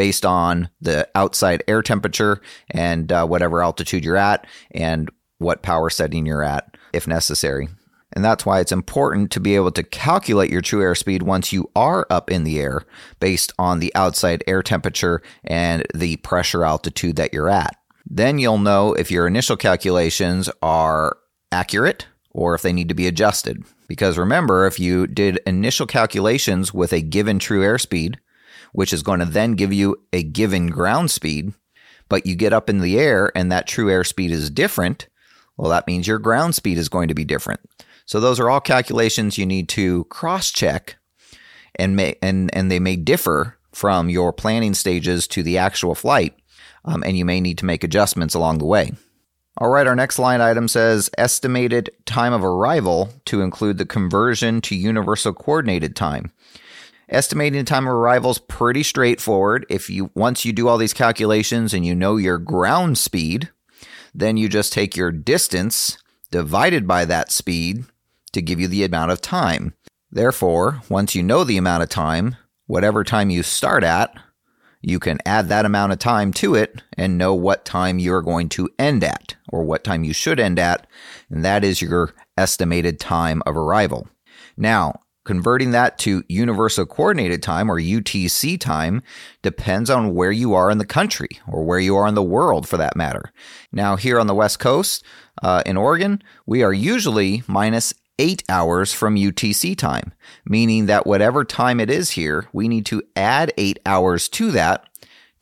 [0.00, 5.90] based on the outside air temperature and uh, whatever altitude you're at and what power
[5.90, 7.68] setting you're at if necessary.
[8.14, 11.70] And that's why it's important to be able to calculate your true airspeed once you
[11.76, 12.86] are up in the air
[13.20, 17.76] based on the outside air temperature and the pressure altitude that you're at.
[18.06, 21.18] Then you'll know if your initial calculations are
[21.52, 23.64] accurate or if they need to be adjusted.
[23.86, 28.14] Because remember, if you did initial calculations with a given true airspeed,
[28.72, 31.52] which is going to then give you a given ground speed,
[32.08, 35.08] but you get up in the air and that true airspeed is different,
[35.56, 37.60] well, that means your ground speed is going to be different.
[38.06, 40.96] So those are all calculations you need to cross check
[41.76, 46.34] and may, and and they may differ from your planning stages to the actual flight,
[46.84, 48.92] um, and you may need to make adjustments along the way.
[49.58, 54.60] All right, our next line item says estimated time of arrival to include the conversion
[54.62, 56.32] to universal coordinated time.
[57.10, 59.66] Estimating time of arrival is pretty straightforward.
[59.68, 63.50] If you once you do all these calculations and you know your ground speed,
[64.14, 65.98] then you just take your distance
[66.30, 67.84] divided by that speed
[68.32, 69.74] to give you the amount of time.
[70.12, 74.16] Therefore, once you know the amount of time, whatever time you start at,
[74.80, 78.48] you can add that amount of time to it and know what time you're going
[78.50, 80.86] to end at or what time you should end at.
[81.28, 84.08] And that is your estimated time of arrival.
[84.56, 89.00] Now, converting that to universal coordinated time or UTC time
[89.42, 92.66] depends on where you are in the country or where you are in the world
[92.66, 93.32] for that matter.
[93.70, 95.04] Now, here on the West Coast
[95.40, 100.12] uh, in Oregon, we are usually minus eight hours from UTC time,
[100.46, 104.88] meaning that whatever time it is here, we need to add eight hours to that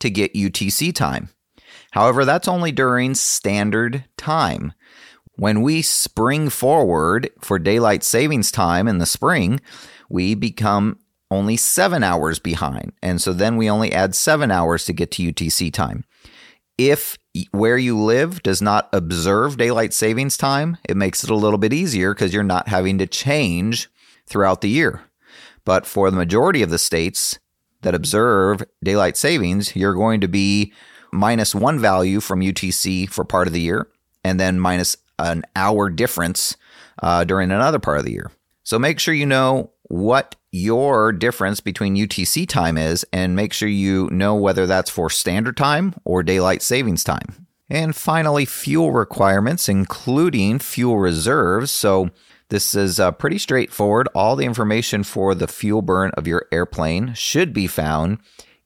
[0.01, 1.29] to get UTC time.
[1.93, 4.73] However, that's only during standard time.
[5.39, 9.61] When we spring forward for daylight savings time in the spring,
[10.09, 10.99] we become
[11.31, 12.91] only seven hours behind.
[13.01, 16.03] And so then we only add seven hours to get to UTC time.
[16.77, 17.17] If
[17.51, 21.71] where you live does not observe daylight savings time, it makes it a little bit
[21.71, 23.89] easier because you're not having to change
[24.27, 25.03] throughout the year.
[25.63, 27.39] But for the majority of the states
[27.83, 30.73] that observe daylight savings, you're going to be
[31.13, 33.87] minus one value from UTC for part of the year,
[34.25, 36.57] and then minus an hour difference
[37.03, 38.31] uh, during another part of the year.
[38.63, 43.69] So make sure you know what your difference between UTC time is and make sure
[43.69, 47.47] you know whether that's for standard time or daylight savings time.
[47.69, 51.69] And finally, fuel requirements, including fuel reserves.
[51.69, 52.09] So,
[52.49, 54.07] this is uh, pretty straightforward.
[54.15, 58.17] All the information for the fuel burn of your airplane should be found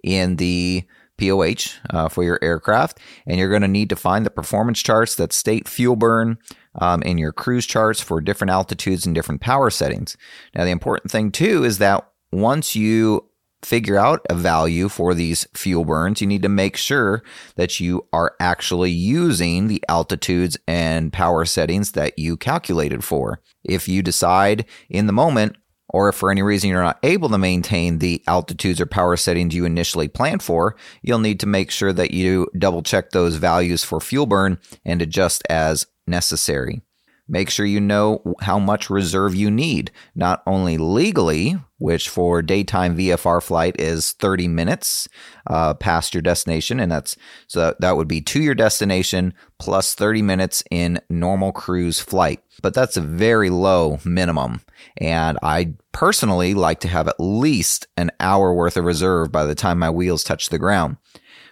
[0.02, 0.86] in the
[1.24, 3.00] POH uh, for your aircraft.
[3.26, 6.38] And you're going to need to find the performance charts that state fuel burn
[6.76, 10.18] um, in your cruise charts for different altitudes and different power settings.
[10.56, 13.30] Now, the important thing too is that once you
[13.66, 17.24] figure out a value for these fuel burns, you need to make sure
[17.56, 23.40] that you are actually using the altitudes and power settings that you calculated for.
[23.64, 25.56] If you decide in the moment,
[25.94, 29.56] or if for any reason you're not able to maintain the altitudes or power settings
[29.56, 33.84] you initially planned for, you'll need to make sure that you double check those values
[33.84, 36.82] for fuel burn and adjust as necessary.
[37.28, 42.98] Make sure you know how much reserve you need, not only legally, which for daytime
[42.98, 45.08] VFR flight is 30 minutes
[45.48, 47.16] uh, past your destination, and that's
[47.48, 52.44] so that would be to your destination plus 30 minutes in normal cruise flight.
[52.62, 54.60] But that's a very low minimum,
[54.98, 59.56] and I personally like to have at least an hour worth of reserve by the
[59.56, 60.98] time my wheels touch the ground.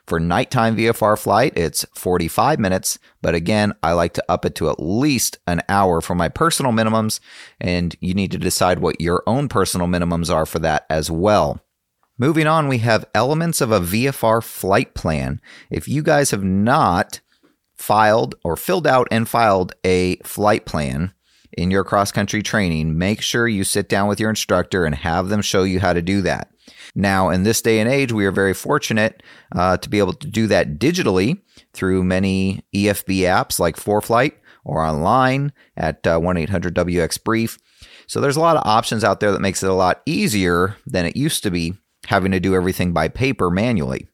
[0.06, 4.70] For nighttime VFR flight, it's 45 minutes, but again, I like to up it to
[4.70, 7.20] at least an hour for my personal minimums,
[7.60, 11.62] and you need to decide what your own personal minimums are for that as well.
[12.18, 15.42] Moving on, we have elements of a VFR flight plan.
[15.70, 17.22] If you guys have not
[17.76, 21.14] filed or filled out and filed a flight plan,
[21.54, 25.30] in your cross country training, make sure you sit down with your instructor and have
[25.30, 26.50] them show you how to do that.
[26.96, 29.24] Now, in this day and age, we are very fortunate
[29.56, 31.42] uh, to be able to do that digitally
[31.74, 37.58] through many EFB apps like ForeFlight or online at uh, 1 800 WX Brief.
[38.08, 41.06] So there's a lot of options out there that makes it a lot easier than
[41.06, 41.74] it used to be
[42.08, 44.08] having to do everything by paper manually.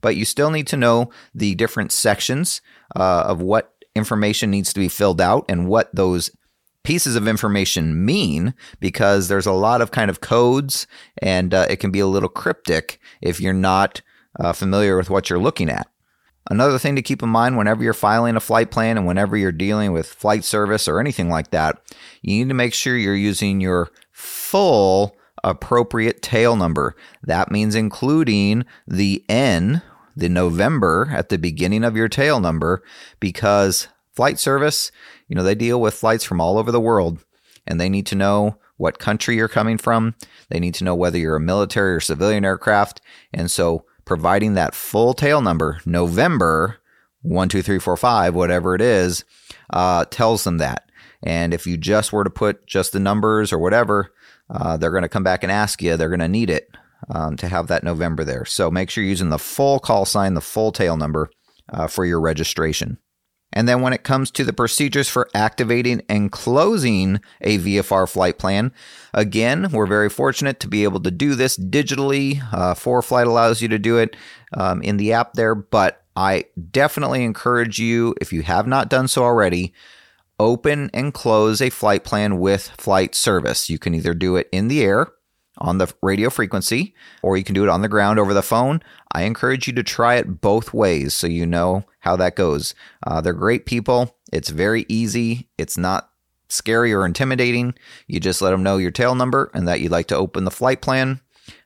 [0.00, 2.60] But you still need to know the different sections
[2.94, 6.30] uh, of what information needs to be filled out and what those
[6.88, 10.86] pieces of information mean because there's a lot of kind of codes
[11.20, 14.00] and uh, it can be a little cryptic if you're not
[14.40, 15.86] uh, familiar with what you're looking at.
[16.50, 19.52] Another thing to keep in mind whenever you're filing a flight plan and whenever you're
[19.52, 21.78] dealing with flight service or anything like that,
[22.22, 26.96] you need to make sure you're using your full appropriate tail number.
[27.22, 29.82] That means including the N,
[30.16, 32.82] the November at the beginning of your tail number,
[33.20, 34.90] because flight service
[35.28, 37.24] you know, they deal with flights from all over the world
[37.66, 40.14] and they need to know what country you're coming from.
[40.48, 43.00] They need to know whether you're a military or civilian aircraft.
[43.32, 46.78] And so providing that full tail number, November
[47.22, 49.24] one, two, three, four, five, whatever it is,
[49.70, 50.88] uh, tells them that.
[51.22, 54.12] And if you just were to put just the numbers or whatever,
[54.48, 55.96] uh, they're going to come back and ask you.
[55.96, 56.70] They're going to need it
[57.10, 58.44] um, to have that November there.
[58.44, 61.28] So make sure you're using the full call sign, the full tail number
[61.70, 62.98] uh, for your registration.
[63.52, 68.38] And then when it comes to the procedures for activating and closing a VFR flight
[68.38, 68.72] plan,
[69.14, 72.42] again, we're very fortunate to be able to do this digitally.
[72.52, 74.16] Uh, ForeFlight allows you to do it
[74.52, 79.08] um, in the app there, but I definitely encourage you, if you have not done
[79.08, 79.72] so already,
[80.38, 83.70] open and close a flight plan with flight service.
[83.70, 85.12] You can either do it in the air
[85.58, 88.82] on the radio frequency or you can do it on the ground over the phone.
[89.12, 92.74] I encourage you to try it both ways so you know how that goes.
[93.06, 94.16] Uh, they're great people.
[94.32, 95.48] It's very easy.
[95.58, 96.10] It's not
[96.48, 97.74] scary or intimidating.
[98.06, 100.50] You just let them know your tail number and that you'd like to open the
[100.50, 101.20] flight plan.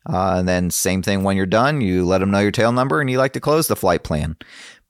[0.09, 3.01] Uh, and then same thing when you're done, you let them know your tail number
[3.01, 4.37] and you like to close the flight plan.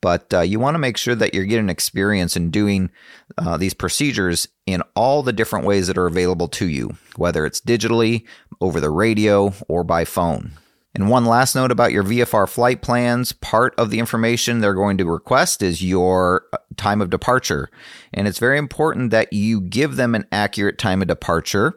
[0.01, 2.91] But uh, you want to make sure that you're getting experience in doing
[3.37, 7.61] uh, these procedures in all the different ways that are available to you, whether it's
[7.61, 8.25] digitally,
[8.61, 10.53] over the radio, or by phone.
[10.95, 14.97] And one last note about your VFR flight plans part of the information they're going
[14.99, 17.69] to request is your uh, time of departure.
[18.13, 21.75] And it's very important that you give them an accurate time of departure.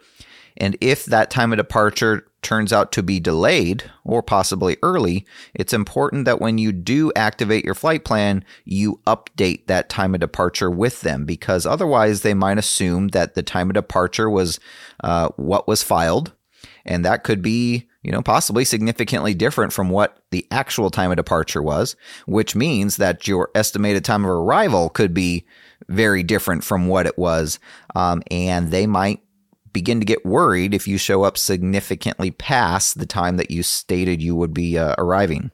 [0.59, 5.73] And if that time of departure turns out to be delayed or possibly early, it's
[5.73, 10.71] important that when you do activate your flight plan, you update that time of departure
[10.71, 14.61] with them because otherwise they might assume that the time of departure was
[15.03, 16.33] uh, what was filed.
[16.87, 21.17] And that could be, you know, possibly significantly different from what the actual time of
[21.17, 25.45] departure was, which means that your estimated time of arrival could be
[25.89, 27.59] very different from what it was.
[27.95, 29.21] Um, and they might
[29.73, 34.23] begin to get worried if you show up significantly past the time that you stated
[34.23, 35.51] you would be uh, arriving.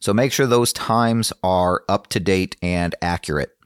[0.00, 3.57] So make sure those times are up to date and accurate.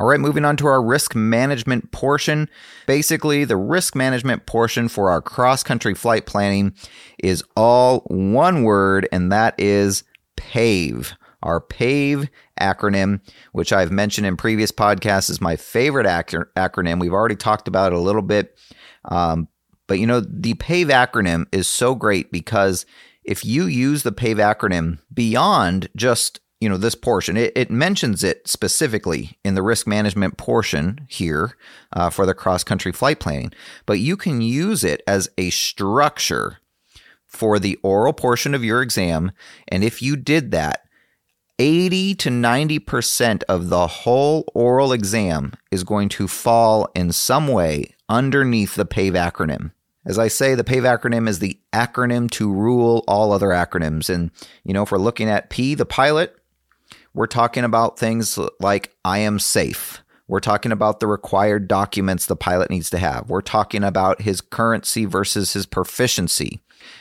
[0.00, 2.48] All right, moving on to our risk management portion.
[2.86, 6.72] Basically, the risk management portion for our cross country flight planning
[7.22, 10.02] is all one word, and that is
[10.36, 11.12] PAVE.
[11.42, 12.28] Our PAVE
[12.60, 13.20] acronym,
[13.52, 16.98] which I've mentioned in previous podcasts, is my favorite ac- acronym.
[16.98, 18.56] We've already talked about it a little bit
[19.04, 19.48] um,
[19.86, 22.86] but you know, the PAVE acronym is so great because
[23.24, 28.22] if you use the PAVE acronym beyond just you know this portion it, it mentions
[28.22, 31.56] it specifically in the risk management portion here
[31.92, 33.52] uh, for the cross country flight planning
[33.86, 36.58] but you can use it as a structure
[37.26, 39.32] for the oral portion of your exam
[39.68, 40.84] and if you did that
[41.60, 47.94] 80 to 90% of the whole oral exam is going to fall in some way
[48.08, 49.72] underneath the PAVE acronym.
[50.06, 54.08] As I say, the PAVE acronym is the acronym to rule all other acronyms.
[54.08, 54.30] And,
[54.64, 56.39] you know, if we're looking at P, the pilot,
[57.14, 60.02] we're talking about things like I am safe.
[60.28, 63.28] We're talking about the required documents the pilot needs to have.
[63.28, 66.60] We're talking about his currency versus his proficiency.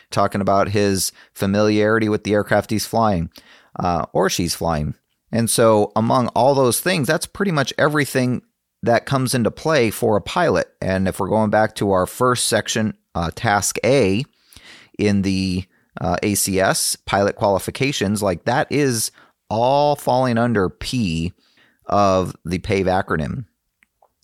[0.10, 3.30] Talking about his familiarity with the aircraft he's flying
[3.78, 4.96] uh, or she's flying.
[5.32, 8.42] And so, among all those things, that's pretty much everything
[8.82, 10.68] that comes into play for a pilot.
[10.82, 14.26] And if we're going back to our first section, uh, task A
[14.98, 15.66] in the
[16.02, 19.12] uh, ACS pilot qualifications, like that is
[19.50, 21.34] all falling under P
[21.86, 23.46] of the PAVE acronym.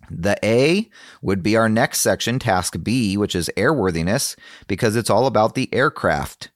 [0.10, 0.90] The A
[1.22, 4.36] would be our next section, task B, which is airworthiness,
[4.68, 6.52] because it's all about the aircraft.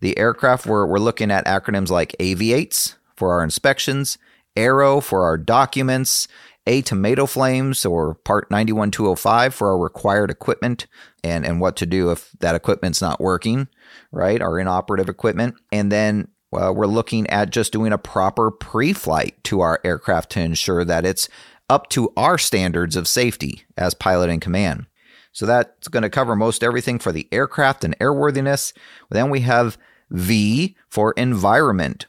[0.00, 4.18] The aircraft, we're, we're looking at acronyms like AVIATES for our inspections,
[4.56, 6.28] ARROW for our documents,
[6.66, 10.86] A tomato flames or part 91205 for our required equipment
[11.24, 13.68] and, and what to do if that equipment's not working,
[14.12, 14.42] right?
[14.42, 15.54] Our inoperative equipment.
[15.72, 20.30] And then well, we're looking at just doing a proper pre flight to our aircraft
[20.30, 21.28] to ensure that it's
[21.68, 24.86] up to our standards of safety as pilot in command.
[25.32, 28.72] So that's going to cover most everything for the aircraft and airworthiness.
[29.10, 29.76] Then we have
[30.10, 32.06] V for environment.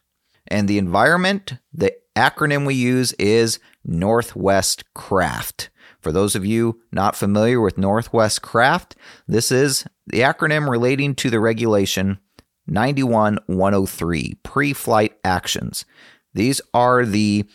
[0.47, 5.69] And the environment, the acronym we use is Northwest Craft.
[5.99, 8.95] For those of you not familiar with Northwest Craft,
[9.27, 12.19] this is the acronym relating to the regulation
[12.69, 15.85] 91103 pre flight actions.
[16.33, 17.45] These are the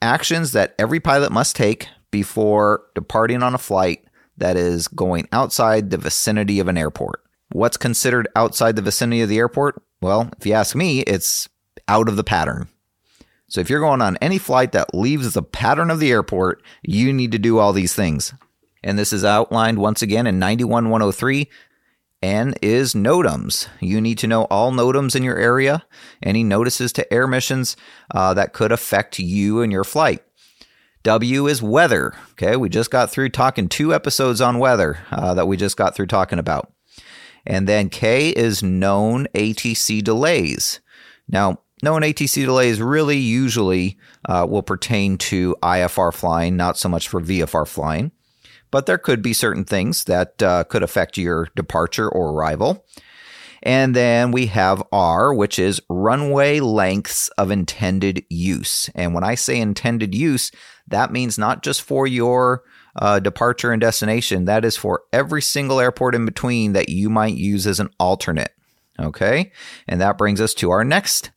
[0.00, 4.04] actions that every pilot must take before departing on a flight
[4.36, 7.22] that is going outside the vicinity of an airport.
[7.50, 9.82] What's considered outside the vicinity of the airport?
[10.00, 11.48] Well, if you ask me, it's
[11.88, 12.68] out of the pattern.
[13.48, 17.12] So if you're going on any flight that leaves the pattern of the airport, you
[17.12, 18.34] need to do all these things.
[18.84, 21.48] And this is outlined once again in 91103.
[22.22, 23.68] N is NOTAMs.
[23.80, 25.84] You need to know all NOTAMs in your area,
[26.22, 27.76] any notices to air missions
[28.12, 30.22] uh, that could affect you and your flight.
[31.04, 32.14] W is weather.
[32.32, 35.94] Okay, we just got through talking two episodes on weather uh, that we just got
[35.94, 36.72] through talking about.
[37.46, 40.80] And then K is known ATC delays.
[41.28, 43.96] Now, known ATC delays really usually
[44.28, 48.10] uh, will pertain to IFR flying, not so much for VFR flying.
[48.70, 52.84] But there could be certain things that uh, could affect your departure or arrival.
[53.62, 58.88] And then we have R, which is runway lengths of intended use.
[58.94, 60.52] And when I say intended use,
[60.86, 62.62] that means not just for your
[62.96, 67.34] uh, departure and destination, that is for every single airport in between that you might
[67.34, 68.52] use as an alternate.
[69.00, 69.52] Okay.
[69.86, 71.30] And that brings us to our next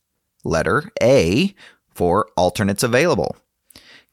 [0.44, 1.54] letter, A,
[1.94, 3.36] for alternates available.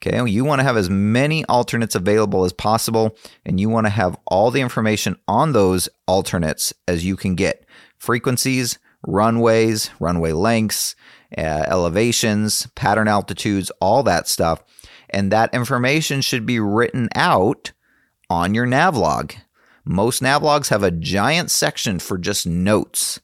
[0.02, 3.92] Okay, you want to have as many alternates available as possible, and you want to
[3.92, 7.66] have all the information on those alternates as you can get
[7.98, 10.96] frequencies, runways, runway lengths,
[11.38, 14.64] uh, elevations, pattern altitudes, all that stuff.
[15.10, 17.74] And that information should be written out
[18.30, 19.36] on your navlog.
[19.84, 23.20] Most navlogs have a giant section for just notes.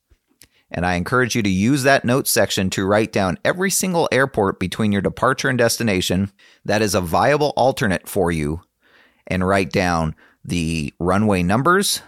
[0.76, 4.59] And I encourage you to use that notes section to write down every single airport
[4.59, 6.34] between your departure and destination
[6.65, 8.61] that is a viable alternate for you
[9.26, 12.01] and write down the runway numbers,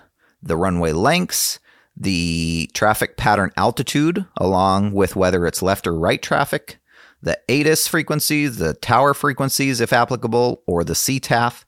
[0.43, 1.59] the runway lengths,
[1.95, 6.77] the traffic pattern altitude, along with whether it's left or right traffic,
[7.21, 11.63] the ATIS frequencies, the tower frequencies, if applicable, or the CTAF.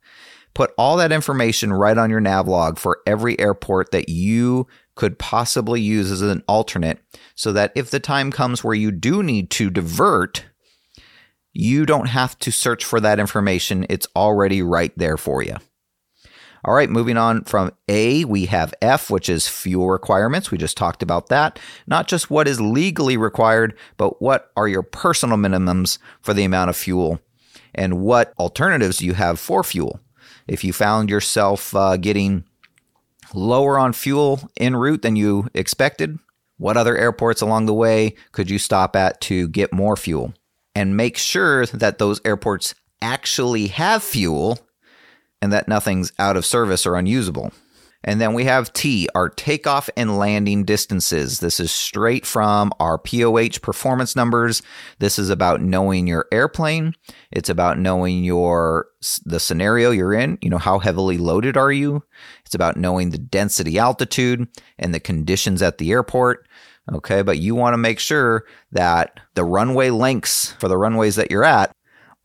[0.53, 4.67] Put all that information right on your nav log for every airport that you
[4.99, 6.99] could possibly use as an alternate
[7.33, 10.45] so that if the time comes where you do need to divert,
[11.53, 13.85] you don't have to search for that information.
[13.89, 15.55] It's already right there for you.
[16.65, 20.51] All right, moving on from A, we have F, which is fuel requirements.
[20.51, 21.59] We just talked about that.
[21.87, 26.71] Not just what is legally required, but what are your personal minimums for the amount
[26.71, 27.21] of fuel
[27.73, 30.01] and what alternatives you have for fuel.
[30.45, 32.43] If you found yourself uh, getting
[33.33, 36.19] lower on fuel en route than you expected,
[36.57, 40.33] what other airports along the way could you stop at to get more fuel?
[40.75, 44.59] And make sure that those airports actually have fuel
[45.41, 47.51] and that nothing's out of service or unusable.
[48.03, 51.39] And then we have T, our takeoff and landing distances.
[51.39, 54.61] This is straight from our POH performance numbers.
[54.99, 56.93] This is about knowing your airplane.
[57.31, 58.87] It's about knowing your
[59.25, 60.37] the scenario you're in.
[60.41, 62.03] You know, how heavily loaded are you?
[62.45, 64.47] It's about knowing the density altitude
[64.77, 66.47] and the conditions at the airport.
[66.91, 71.29] Okay, but you want to make sure that the runway lengths for the runways that
[71.29, 71.71] you're at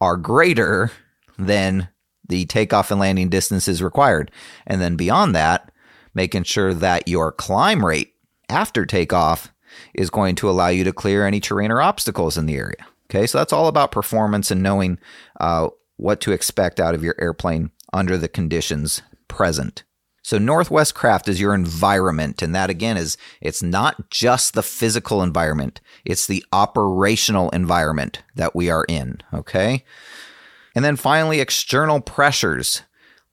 [0.00, 0.90] are greater
[1.38, 1.88] than
[2.28, 4.30] the takeoff and landing distances required.
[4.66, 5.70] And then beyond that,
[6.14, 8.14] making sure that your climb rate
[8.48, 9.52] after takeoff
[9.94, 12.86] is going to allow you to clear any terrain or obstacles in the area.
[13.10, 14.98] Okay, so that's all about performance and knowing
[15.40, 19.84] uh, what to expect out of your airplane under the conditions present.
[20.22, 25.22] So Northwest Craft is your environment, and that again is it's not just the physical
[25.22, 29.20] environment; it's the operational environment that we are in.
[29.34, 29.84] Okay,
[30.74, 32.82] and then finally, external pressures.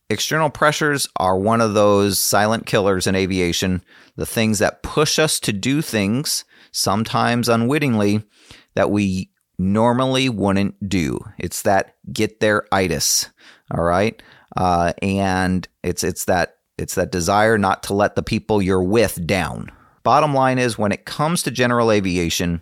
[0.09, 3.81] External pressures are one of those silent killers in aviation,
[4.17, 8.21] the things that push us to do things, sometimes unwittingly,
[8.75, 11.19] that we normally wouldn't do.
[11.37, 13.29] It's that get there itis.
[13.73, 14.21] All right.
[14.57, 19.25] Uh, and it's it's that it's that desire not to let the people you're with
[19.25, 19.71] down.
[20.03, 22.61] Bottom line is when it comes to general aviation,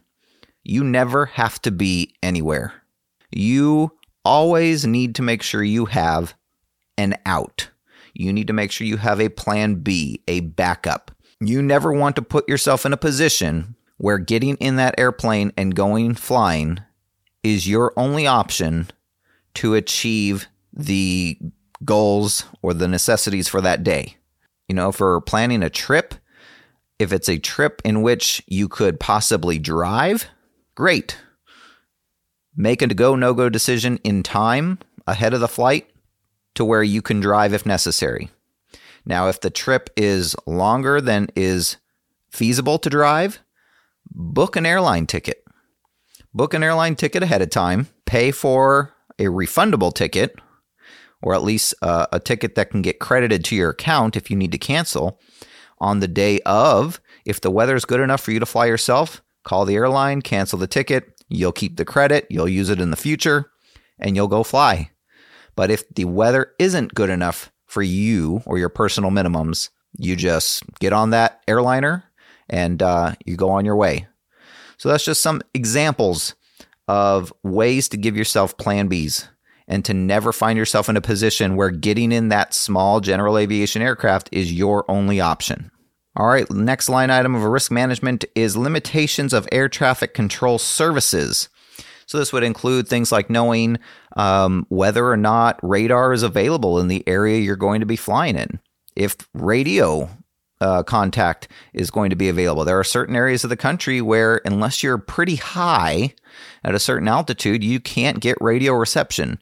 [0.64, 2.74] you never have to be anywhere.
[3.32, 3.92] You
[4.24, 6.36] always need to make sure you have
[6.98, 7.70] an out.
[8.14, 11.12] You need to make sure you have a plan B, a backup.
[11.40, 15.76] You never want to put yourself in a position where getting in that airplane and
[15.76, 16.80] going flying
[17.44, 18.90] is your only option
[19.56, 21.38] to achieve the
[21.86, 24.18] goals or the necessities for that day.
[24.68, 26.16] You know, for planning a trip,
[27.00, 30.28] if it's a trip in which you could possibly drive,
[30.76, 31.18] great.
[32.62, 35.90] Make a go no go decision in time ahead of the flight
[36.56, 38.32] to where you can drive if necessary.
[39.06, 41.78] Now, if the trip is longer than is
[42.30, 43.40] feasible to drive,
[44.12, 45.42] book an airline ticket.
[46.34, 50.38] Book an airline ticket ahead of time, pay for a refundable ticket,
[51.22, 54.36] or at least uh, a ticket that can get credited to your account if you
[54.36, 55.18] need to cancel
[55.78, 57.00] on the day of.
[57.24, 60.60] If the weather is good enough for you to fly yourself, call the airline, cancel
[60.60, 63.52] the ticket, You'll keep the credit, you'll use it in the future,
[64.00, 64.90] and you'll go fly.
[65.56, 70.64] But if the weather isn't good enough for you or your personal minimums, you just
[70.80, 72.04] get on that airliner
[72.50, 74.08] and uh, you go on your way.
[74.78, 76.36] So that's just some examples
[76.88, 79.28] of ways to give yourself plan Bs
[79.68, 83.82] and to never find yourself in a position where getting in that small general aviation
[83.82, 85.70] aircraft is your only option.
[86.20, 90.60] All right, next line item of a risk management is limitations of air traffic control
[90.60, 91.48] services.
[92.08, 93.80] So this would include things like knowing
[94.18, 98.36] um, whether or not radar is available in the area you're going to be flying
[98.36, 98.60] in.
[98.98, 100.10] If radio
[100.60, 102.66] uh, contact is going to be available.
[102.66, 106.14] There are certain areas of the country where, unless you're pretty high
[106.66, 109.42] at a certain altitude, you can't get radio reception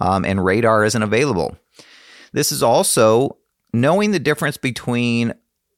[0.00, 1.56] um, and radar isn't available.
[2.32, 3.36] This is also
[3.72, 5.32] knowing the difference between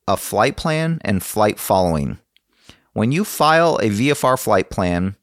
[0.09, 2.19] a flight plan and flight following.
[2.95, 5.17] When you file a VFR flight plan,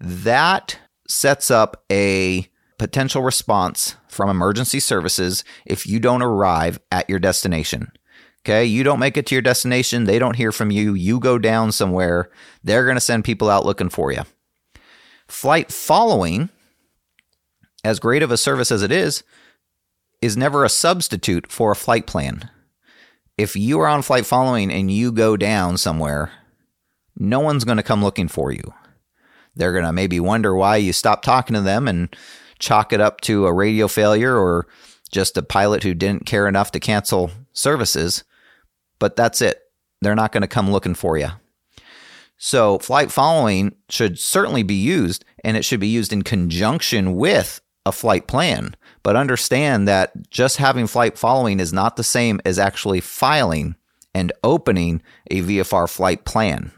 [0.00, 0.78] that
[1.08, 7.92] sets up a potential response from emergency services if you don't arrive at your destination.
[8.44, 11.38] Okay, you don't make it to your destination, they don't hear from you, you go
[11.38, 12.28] down somewhere,
[12.64, 14.22] they're going to send people out looking for you.
[15.28, 16.50] Flight following,
[17.84, 19.22] as great of a service as it is,
[20.20, 22.50] is never a substitute for a flight plan.
[23.42, 26.30] If you are on flight following and you go down somewhere,
[27.16, 28.72] no one's going to come looking for you.
[29.56, 32.14] They're going to maybe wonder why you stopped talking to them and
[32.58, 34.66] chalk it up to a radio failure or
[35.10, 38.24] just a pilot who didn't care enough to cancel services
[39.02, 39.60] but that's it.
[40.00, 41.30] They're not going to come looking for you.
[42.36, 47.60] So, flight following should certainly be used, and it should be used in conjunction with
[47.84, 48.76] a flight plan.
[49.02, 53.76] But understand that just having flight following is not the same as actually filing
[54.14, 56.70] and opening a VFR flight plan.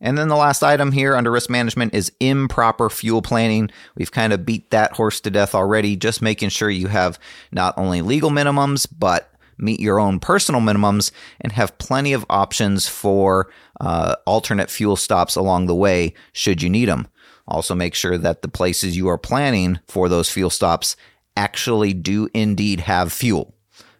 [0.00, 3.70] And then the last item here under risk management is improper fuel planning.
[3.96, 7.18] We've kind of beat that horse to death already, just making sure you have
[7.52, 12.88] not only legal minimums, but meet your own personal minimums, and have plenty of options
[12.88, 13.48] for
[13.80, 17.06] uh, alternate fuel stops along the way should you need them.
[17.46, 20.96] Also, make sure that the places you are planning for those fuel stops
[21.36, 23.54] actually do indeed have fuel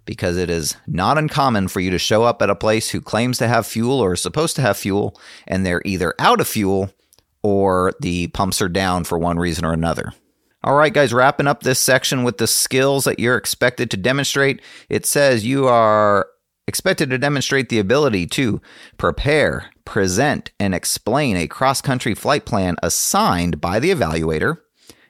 [0.04, 3.38] because it is not uncommon for you to show up at a place who claims
[3.38, 6.90] to have fuel or is supposed to have fuel and they're either out of fuel
[7.42, 10.12] or the pumps are down for one reason or another.
[10.62, 14.62] All right, guys, wrapping up this section with the skills that you're expected to demonstrate.
[14.88, 16.26] It says you are
[16.66, 18.62] expected to demonstrate the ability to
[18.96, 24.56] prepare, present, and explain a cross country flight plan assigned by the evaluator,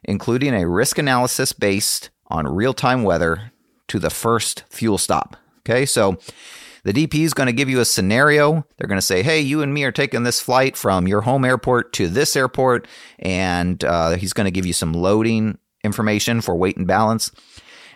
[0.03, 3.53] including a risk analysis based on real time weather
[3.89, 5.37] to the first fuel stop.
[5.61, 6.19] Okay, so
[6.83, 8.67] the DP is going to give you a scenario.
[8.77, 11.45] They're going to say, hey, you and me are taking this flight from your home
[11.45, 12.87] airport to this airport.
[13.19, 17.31] And uh, he's going to give you some loading information for weight and balance.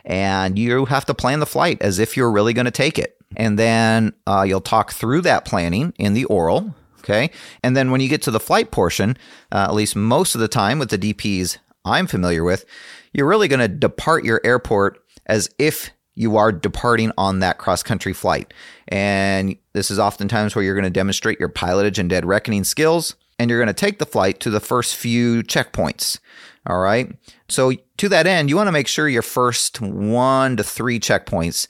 [0.06, 3.16] And you have to plan the flight as if you're really going to take it.
[3.36, 6.74] And then uh, you'll talk through that planning in the oral.
[7.00, 7.30] Okay.
[7.62, 9.18] And then when you get to the flight portion,
[9.52, 12.64] uh, at least most of the time with the DPs I'm familiar with,
[13.12, 17.82] you're really going to depart your airport as if you are departing on that cross
[17.82, 18.52] country flight.
[18.88, 23.14] And this is oftentimes where you're going to demonstrate your pilotage and dead reckoning skills.
[23.38, 26.18] And you're going to take the flight to the first few checkpoints.
[26.66, 27.14] All right.
[27.48, 31.68] So, to that end, you want to make sure your first one to three checkpoints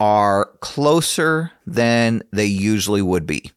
[0.00, 3.52] are closer than they usually would be.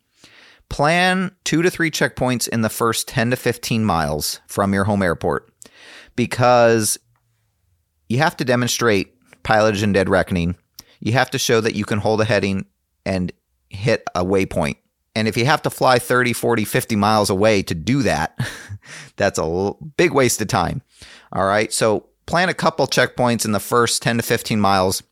[0.70, 5.02] Plan two to three checkpoints in the first 10 to 15 miles from your home
[5.02, 5.50] airport
[6.16, 6.98] because
[8.08, 10.56] you have to demonstrate pilotage and dead reckoning,
[11.00, 12.66] you have to show that you can hold a heading
[13.06, 13.32] and
[13.70, 14.78] hit a waypoint.
[15.16, 18.38] And if you have to fly 30, 40, 50 miles away to do that,
[19.16, 20.82] that's a big waste of time.
[21.32, 21.72] All right.
[21.72, 25.04] So plan a couple checkpoints in the first 10 to 15 miles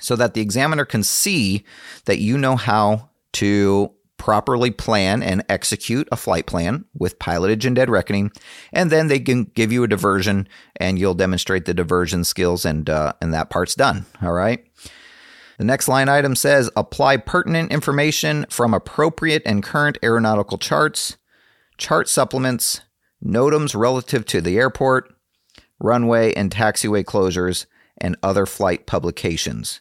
[0.00, 1.64] so that the examiner can see
[2.06, 7.74] that you know how to properly plan and execute a flight plan with pilotage and
[7.74, 8.30] dead reckoning,
[8.70, 10.46] and then they can give you a diversion,
[10.76, 14.04] and you'll demonstrate the diversion skills, and uh, and that part's done.
[14.20, 14.62] All right.
[15.56, 21.16] The next line item says apply pertinent information from appropriate and current aeronautical charts,
[21.78, 22.82] chart supplements,
[23.24, 25.14] NOTAMs relative to the airport,
[25.78, 27.64] runway and taxiway closures,
[27.96, 29.80] and other flight publications.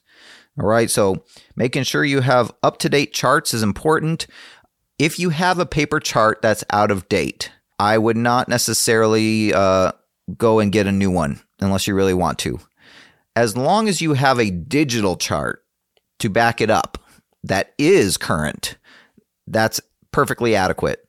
[0.59, 0.89] All right.
[0.89, 1.23] So
[1.55, 4.27] making sure you have up to date charts is important.
[4.97, 9.93] If you have a paper chart that's out of date, I would not necessarily uh,
[10.37, 12.59] go and get a new one unless you really want to.
[13.35, 15.63] As long as you have a digital chart
[16.19, 16.97] to back it up
[17.43, 18.77] that is current,
[19.47, 19.79] that's
[20.11, 21.05] perfectly adequate.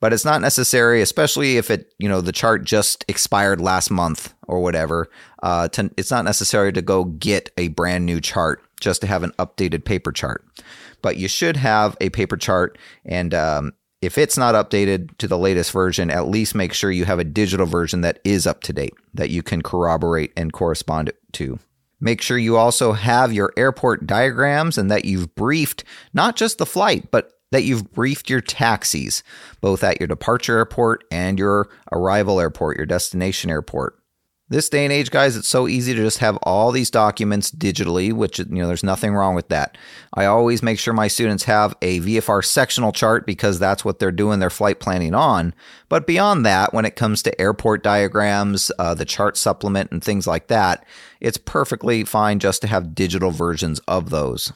[0.00, 4.34] But it's not necessary, especially if it, you know, the chart just expired last month
[4.46, 5.08] or whatever.
[5.42, 9.22] Uh, to, it's not necessary to go get a brand new chart just to have
[9.22, 10.44] an updated paper chart.
[11.02, 15.38] But you should have a paper chart, and um, if it's not updated to the
[15.38, 18.72] latest version, at least make sure you have a digital version that is up to
[18.72, 21.58] date that you can corroborate and correspond to.
[22.00, 26.66] Make sure you also have your airport diagrams and that you've briefed not just the
[26.66, 29.22] flight, but that you've briefed your taxis,
[29.60, 33.98] both at your departure airport and your arrival airport, your destination airport.
[34.54, 38.12] This day and age, guys, it's so easy to just have all these documents digitally,
[38.12, 39.76] which, you know, there's nothing wrong with that.
[40.14, 44.12] I always make sure my students have a VFR sectional chart because that's what they're
[44.12, 45.54] doing their flight planning on.
[45.88, 50.24] But beyond that, when it comes to airport diagrams, uh, the chart supplement, and things
[50.24, 50.86] like that,
[51.20, 54.52] it's perfectly fine just to have digital versions of those.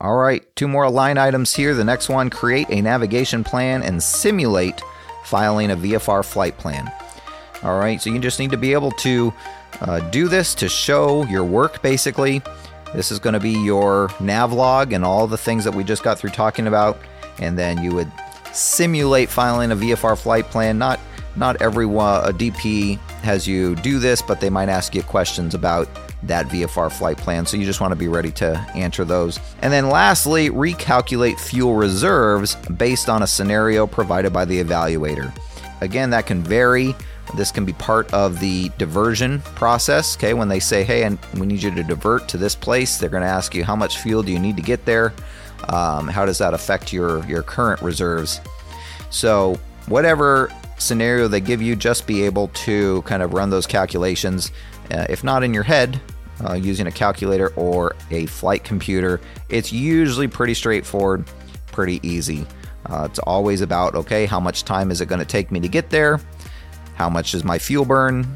[0.00, 1.74] All right, two more line items here.
[1.74, 4.80] The next one create a navigation plan and simulate
[5.24, 6.92] filing a VFR flight plan.
[7.62, 9.32] All right, so you just need to be able to
[9.80, 12.42] uh, do this to show your work basically.
[12.94, 16.02] This is going to be your nav log and all the things that we just
[16.02, 16.98] got through talking about.
[17.38, 18.10] And then you would
[18.52, 20.78] simulate filing a VFR flight plan.
[20.78, 21.00] Not
[21.34, 25.88] not every a DP has you do this, but they might ask you questions about
[26.24, 27.46] that VFR flight plan.
[27.46, 29.40] So you just want to be ready to answer those.
[29.62, 35.34] And then lastly, recalculate fuel reserves based on a scenario provided by the evaluator.
[35.80, 36.94] Again, that can vary
[37.36, 40.16] this can be part of the diversion process.
[40.16, 43.10] Okay, when they say, hey, and we need you to divert to this place, they're
[43.10, 45.12] going to ask you how much fuel do you need to get there?
[45.68, 48.40] Um, how does that affect your, your current reserves?
[49.10, 54.50] So, whatever scenario they give you, just be able to kind of run those calculations.
[54.90, 56.00] Uh, if not in your head,
[56.44, 61.24] uh, using a calculator or a flight computer, it's usually pretty straightforward,
[61.70, 62.46] pretty easy.
[62.86, 65.68] Uh, it's always about okay, how much time is it going to take me to
[65.68, 66.20] get there?
[66.94, 68.26] How much is my fuel burn?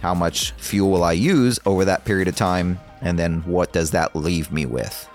[0.00, 2.78] How much fuel will I use over that period of time?
[3.00, 5.08] And then what does that leave me with?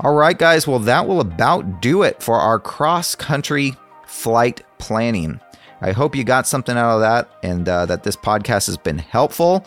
[0.00, 3.76] All right, guys, well, that will about do it for our cross country
[4.06, 5.40] flight planning.
[5.82, 8.98] I hope you got something out of that and uh, that this podcast has been
[8.98, 9.66] helpful.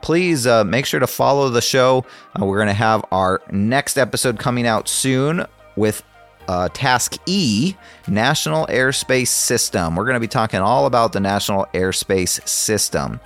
[0.00, 2.04] Please uh, make sure to follow the show.
[2.40, 6.02] Uh, we're going to have our next episode coming out soon with
[6.48, 7.74] uh, Task E,
[8.06, 9.96] National Airspace System.
[9.96, 13.20] We're going to be talking all about the National Airspace System.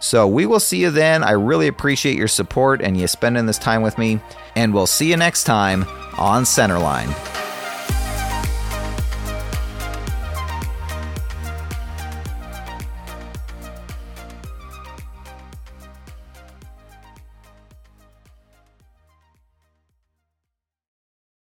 [0.00, 1.24] So we will see you then.
[1.24, 4.20] I really appreciate your support and you spending this time with me.
[4.54, 5.84] And we'll see you next time
[6.18, 7.43] on Centerline.